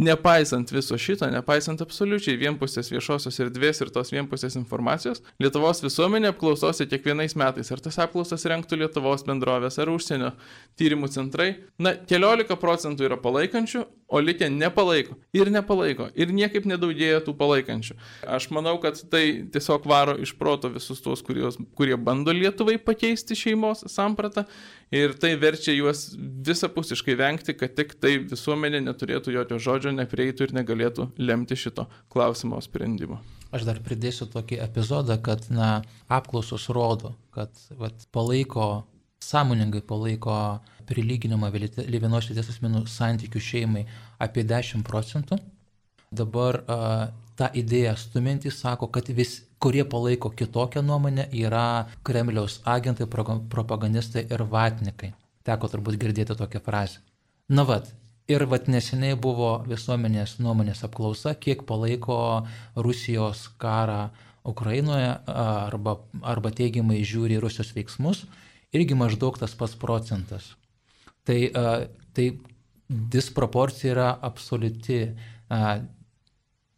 Nepaisant 0.00 0.70
viso 0.72 0.96
šito, 0.96 1.26
nepaisant 1.28 1.82
absoliučiai 1.84 2.38
vienpusės 2.40 2.88
viešosios 2.88 3.36
erdvės 3.44 3.82
ir 3.84 3.90
tos 3.92 4.12
vienpusės 4.14 4.56
informacijos, 4.56 5.20
Lietuvos 5.42 5.82
visuomenė 5.84 6.30
apklausose 6.32 6.86
kiekvienais 6.88 7.36
metais, 7.36 7.68
ar 7.68 7.82
tas 7.84 7.98
apklausas 8.00 8.46
renktų 8.48 8.78
Lietuvos 8.80 9.26
bendrovės 9.28 9.76
ar 9.82 9.92
užsienio 9.92 10.32
tyrimų 10.80 11.10
centrai, 11.12 11.50
na, 11.76 11.92
keliolika 12.08 12.56
procentų 12.56 13.10
yra 13.10 13.20
palaikančių, 13.20 13.84
o 14.10 14.20
likę 14.24 14.48
nepalaiko. 14.50 15.14
Ir 15.36 15.52
nepalaiko. 15.52 16.08
Ir 16.18 16.32
niekaip 16.34 16.64
nedaugėja 16.66 17.20
tų 17.26 17.36
palaikančių. 17.38 17.94
Aš 18.26 18.48
manau, 18.56 18.74
kad 18.82 18.98
tai 19.12 19.44
tiesiog 19.52 19.84
varo 19.86 20.16
iš 20.18 20.32
proto 20.40 20.72
visus 20.72 21.04
tuos, 21.04 21.22
kurios, 21.22 21.60
kurie 21.78 21.94
bando 22.00 22.34
Lietuvai 22.34 22.78
pakeisti 22.82 23.36
šeimos 23.38 23.84
sampratą 23.92 24.46
ir 24.94 25.14
tai 25.18 25.34
verčia 25.40 25.74
juos 25.74 26.10
visapusiškai 26.18 27.16
vengti, 27.18 27.54
kad 27.58 27.74
tik 27.78 27.94
tai 28.02 28.16
visuomenė 28.22 28.82
neturėtų 28.84 29.34
jokio 29.34 29.58
žodžio, 29.62 29.94
neprieitų 29.96 30.48
ir 30.48 30.56
negalėtų 30.60 31.10
lemti 31.22 31.58
šito 31.58 31.86
klausimo 32.12 32.60
sprendimo. 32.64 33.20
Aš 33.54 33.66
dar 33.66 33.80
pridėsiu 33.82 34.28
tokį 34.30 34.60
epizodą, 34.62 35.16
kad 35.22 35.48
na, 35.50 35.80
apklausos 36.10 36.68
rodo, 36.70 37.16
kad 37.34 37.54
vat, 37.78 38.06
palaiko, 38.14 38.84
sąmoningai 39.22 39.82
palaiko 39.86 40.34
prilyginimą 40.90 41.50
vienos 41.54 42.30
lyties 42.30 42.50
asmenų 42.54 42.84
santykių 42.90 43.42
šeimai 43.42 43.86
apie 44.22 44.46
10 44.46 44.86
procentų. 44.86 45.38
Dabar 46.10 46.62
a, 46.66 46.78
tą 47.38 47.50
idėją 47.54 47.94
stuminti 47.98 48.50
sako, 48.54 48.90
kad 48.90 49.10
vis 49.14 49.40
kurie 49.60 49.84
palaiko 49.84 50.30
kitokią 50.30 50.82
nuomonę, 50.82 51.28
yra 51.32 51.84
Kremliaus 52.02 52.60
agentai, 52.64 53.06
propagandistai 53.50 54.24
ir 54.32 54.44
vatnikai. 54.48 55.12
Teko 55.44 55.68
turbūt 55.72 55.98
girdėti 56.00 56.36
tokią 56.36 56.62
frazę. 56.64 57.00
Na 57.48 57.64
vad, 57.68 57.90
ir 58.30 58.46
vad 58.48 58.68
neseniai 58.72 59.18
buvo 59.20 59.50
visuomenės 59.68 60.38
nuomonės 60.40 60.84
apklausa, 60.86 61.34
kiek 61.34 61.66
palaiko 61.68 62.16
Rusijos 62.76 63.48
karą 63.60 64.08
Ukrainoje 64.48 65.10
arba, 65.28 65.98
arba 66.22 66.52
teigiamai 66.56 67.02
žiūri 67.04 67.40
Rusijos 67.42 67.74
veiksmus, 67.76 68.24
irgi 68.72 68.96
maždaug 68.96 69.36
tas 69.40 69.52
pats 69.58 69.76
procentas. 69.76 70.54
Tai, 71.28 71.38
tai 72.16 72.30
disproporcija 72.88 73.92
yra 73.92 74.08
absoliuti. 74.30 75.02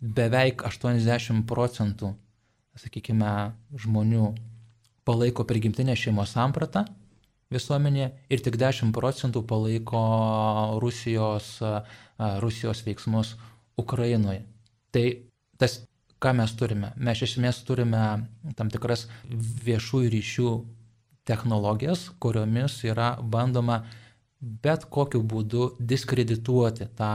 Beveik 0.02 0.64
80 0.66 1.44
procentų 1.46 2.08
sakykime, 2.80 3.52
žmonių 3.76 4.32
palaiko 5.08 5.44
prigimtinę 5.48 5.96
šeimos 5.98 6.34
sampratą 6.36 6.86
visuomenėje 7.52 8.10
ir 8.32 8.42
tik 8.44 8.56
10 8.60 8.92
procentų 8.96 9.42
palaiko 9.48 10.02
Rusijos, 10.82 11.58
Rusijos 12.44 12.84
veiksmus 12.86 13.34
Ukrainoje. 13.76 14.44
Tai 14.92 15.04
tas, 15.60 15.82
ką 16.22 16.32
mes 16.38 16.54
turime? 16.56 16.92
Mes 16.96 17.18
iš 17.18 17.34
esmės 17.34 17.60
turime 17.68 18.04
tam 18.56 18.70
tikras 18.72 19.08
viešųjų 19.66 20.12
ryšių 20.16 20.52
technologijas, 21.28 22.08
kuriomis 22.22 22.80
yra 22.88 23.14
bandoma 23.20 23.82
bet 24.42 24.86
kokiu 24.90 25.22
būdu 25.22 25.72
diskredituoti 25.78 26.88
tą 26.98 27.12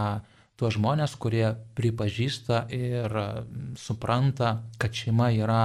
tuos 0.58 0.76
žmonės, 0.78 1.14
kurie 1.22 1.52
pripažįsta 1.78 2.66
ir 2.74 3.14
supranta, 3.78 4.58
kad 4.82 4.94
šeima 4.94 5.30
yra 5.38 5.62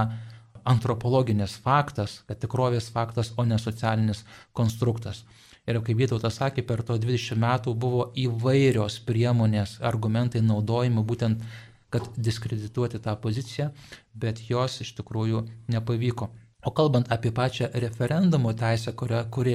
antropologinis 0.68 1.56
faktas, 1.64 2.20
kad 2.28 2.38
tikrovės 2.42 2.90
faktas, 2.92 3.32
o 3.36 3.44
ne 3.48 3.58
socialinis 3.58 4.22
konstruktas. 4.52 5.24
Ir 5.66 5.78
kaip 5.82 5.98
Vytautas 5.98 6.40
sakė, 6.40 6.64
per 6.66 6.82
to 6.86 6.96
20 6.98 7.38
metų 7.38 7.74
buvo 7.78 8.08
įvairios 8.18 8.98
priemonės, 9.06 9.78
argumentai 9.82 10.42
naudojami 10.42 11.04
būtent, 11.06 11.44
kad 11.92 12.08
diskredituoti 12.16 12.98
tą 13.04 13.14
poziciją, 13.20 13.68
bet 14.14 14.40
jos 14.48 14.80
iš 14.82 14.94
tikrųjų 14.98 15.44
nepavyko. 15.70 16.30
O 16.66 16.70
kalbant 16.70 17.10
apie 17.12 17.32
pačią 17.34 17.68
referendumo 17.74 18.52
teisę, 18.58 18.94
kuri, 18.96 19.22
kuri 19.30 19.54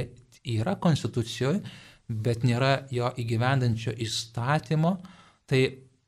yra 0.57 0.75
konstitucijoje, 0.79 1.61
bet 2.07 2.43
nėra 2.47 2.87
jo 2.91 3.09
įgyvendančio 3.19 3.93
įstatymo, 4.05 4.97
Tai, 5.47 5.61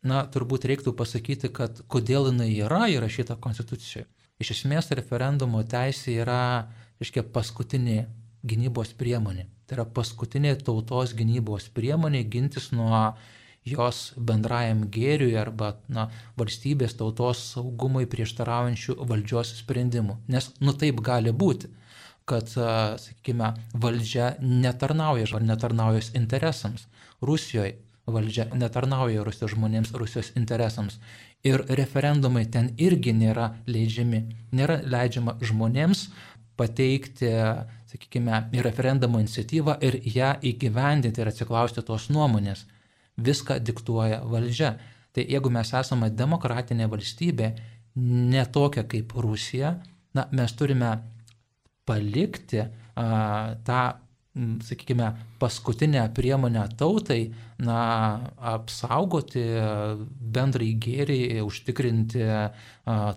na, 0.03 0.23
turbūt 0.31 0.67
reiktų 0.69 0.93
pasakyti, 0.99 1.51
kad 1.55 1.81
kodėl 1.91 2.29
jinai 2.31 2.49
yra 2.59 2.87
įrašyta 2.91 3.39
konstitucijoje. 3.39 4.07
Iš 4.39 4.53
esmės 4.55 4.91
referendumo 4.95 5.61
teisė 5.67 6.19
yra, 6.23 6.41
reiškia, 6.99 7.25
paskutinė 7.35 8.05
gynybos 8.47 8.93
priemonė. 8.99 9.49
Tai 9.67 9.79
yra 9.79 9.85
paskutinė 9.95 10.55
tautos 10.63 11.11
gynybos 11.15 11.67
priemonė 11.75 12.23
gintis 12.31 12.71
nuo 12.71 13.01
jos 13.67 14.13
bendrajam 14.15 14.85
gėriui 14.91 15.35
arba 15.37 15.73
na, 15.91 16.07
valstybės 16.39 16.95
tautos 16.99 17.41
saugumui 17.53 18.07
prieštaraujančių 18.09 18.95
valdžios 19.11 19.51
sprendimų. 19.59 20.17
Nes 20.31 20.49
nu 20.63 20.73
taip 20.73 21.03
gali 21.05 21.35
būti, 21.35 21.69
kad, 22.29 22.49
sakykime, 22.49 23.51
valdžia 23.73 24.33
netarnauja 24.39 25.27
ar 25.35 25.45
netarnauja 25.45 26.01
interesams. 26.17 26.87
Rusijoje 27.25 27.75
valdžia 28.13 28.47
netarnauja 28.57 29.23
Rusijos 29.25 29.53
žmonėms, 29.55 29.93
Rusijos 29.97 30.33
interesams. 30.39 30.99
Ir 31.45 31.63
referendumai 31.79 32.45
ten 32.51 32.73
irgi 32.77 33.13
nėra 33.15 33.53
leidžiami. 33.69 34.23
Nėra 34.55 34.81
leidžiama 34.83 35.37
žmonėms 35.41 36.09
pateikti, 36.59 37.29
sakykime, 37.89 38.41
referendumo 38.65 39.21
iniciatyvą 39.23 39.77
ir 39.85 39.99
ją 40.15 40.33
įgyvendinti 40.45 41.23
ir 41.23 41.31
atsiklausti 41.31 41.83
tos 41.87 42.09
nuomonės. 42.11 42.65
Viską 43.19 43.59
diktuoja 43.63 44.21
valdžia. 44.27 44.73
Tai 45.15 45.25
jeigu 45.25 45.51
mes 45.51 45.71
esame 45.75 46.11
demokratinė 46.13 46.89
valstybė, 46.91 47.53
ne 47.99 48.43
tokia 48.53 48.83
kaip 48.87 49.15
Rusija, 49.17 49.73
na, 50.15 50.27
mes 50.35 50.53
turime 50.59 50.91
palikti 51.87 52.61
a, 52.61 52.67
tą 53.65 53.81
sakykime, 54.65 55.11
paskutinę 55.39 56.05
priemonę 56.15 56.67
tautai, 56.79 57.31
na, 57.59 57.81
apsaugoti 58.53 59.43
bendrai 60.37 60.71
gėrį, 60.79 61.19
užtikrinti 61.45 62.25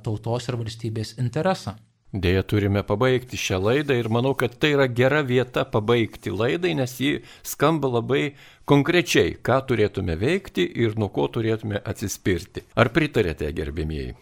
tautos 0.02 0.48
ir 0.48 0.60
valstybės 0.60 1.16
interesą. 1.22 1.76
Dėja 2.12 2.42
turime 2.44 2.82
pabaigti 2.84 3.38
šią 3.40 3.56
laidą 3.62 3.94
ir 3.96 4.10
manau, 4.12 4.34
kad 4.36 4.58
tai 4.60 4.74
yra 4.74 4.84
gera 4.84 5.22
vieta 5.24 5.64
pabaigti 5.64 6.28
laidai, 6.28 6.74
nes 6.76 6.98
ji 7.00 7.22
skamba 7.40 7.88
labai 7.88 8.34
konkrečiai, 8.68 9.38
ką 9.40 9.62
turėtume 9.70 10.18
veikti 10.20 10.66
ir 10.84 10.98
nuo 11.00 11.08
ko 11.08 11.30
turėtume 11.32 11.80
atsispirti. 11.80 12.66
Ar 12.76 12.92
pritarėte, 12.92 13.48
gerbėmieji? 13.56 14.12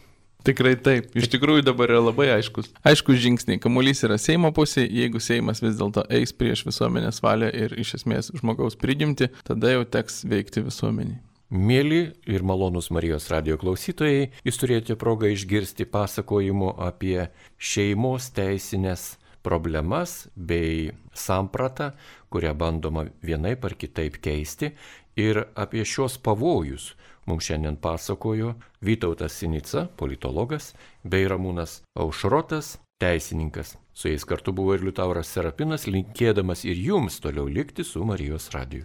Tikrai 0.47 0.74
taip. 0.80 1.11
Iš 1.16 1.28
tikrųjų 1.34 1.64
dabar 1.66 1.93
yra 1.93 2.03
labai 2.07 2.30
aiškus. 2.36 2.70
Aiškus 2.86 3.20
žingsniai. 3.20 3.61
Kamuolys 3.61 4.01
yra 4.07 4.16
Seimo 4.20 4.53
pusė. 4.57 4.86
Jeigu 4.88 5.20
Seimas 5.20 5.61
vis 5.61 5.76
dėlto 5.78 6.07
eis 6.09 6.32
prieš 6.32 6.64
visuomenės 6.68 7.20
valią 7.24 7.51
ir 7.53 7.74
iš 7.80 7.99
esmės 8.01 8.32
žmogaus 8.38 8.78
prigimti, 8.80 9.28
tada 9.45 9.74
jau 9.74 9.84
teks 9.84 10.22
veikti 10.30 10.64
visuomeniai. 10.64 11.20
Mėly 11.51 12.12
ir 12.30 12.45
malonus 12.47 12.93
Marijos 12.95 13.24
radio 13.32 13.57
klausytojai, 13.59 14.28
jūs 14.47 14.61
turėjote 14.62 14.95
progą 14.95 15.32
išgirsti 15.34 15.82
pasakojimų 15.91 16.76
apie 16.86 17.24
šeimos 17.59 18.28
teisinės 18.36 19.16
problemas 19.43 20.28
bei 20.36 20.93
sampratą, 21.11 21.91
kurią 22.30 22.55
bandoma 22.55 23.09
vienaip 23.26 23.66
ar 23.66 23.74
kitaip 23.74 24.20
keisti 24.22 24.70
ir 25.18 25.43
apie 25.59 25.82
šios 25.82 26.20
pavojus. 26.22 26.93
Mums 27.31 27.45
šiandien 27.47 27.76
pasakojo 27.76 28.55
Vytautas 28.83 29.37
Sinica, 29.39 29.85
politologas, 29.97 30.72
bei 31.05 31.28
Ramūnas 31.31 31.76
Aušrotas, 31.95 32.72
teisininkas. 32.99 33.76
Su 33.95 34.11
jais 34.11 34.24
kartu 34.26 34.51
buvo 34.53 34.74
ir 34.74 34.83
Liutauras 34.83 35.31
Serapinas, 35.31 35.87
linkėdamas 35.87 36.64
ir 36.66 36.81
jums 36.83 37.20
toliau 37.22 37.47
likti 37.47 37.87
su 37.87 38.03
Marijos 38.05 38.51
radiju. 38.51 38.83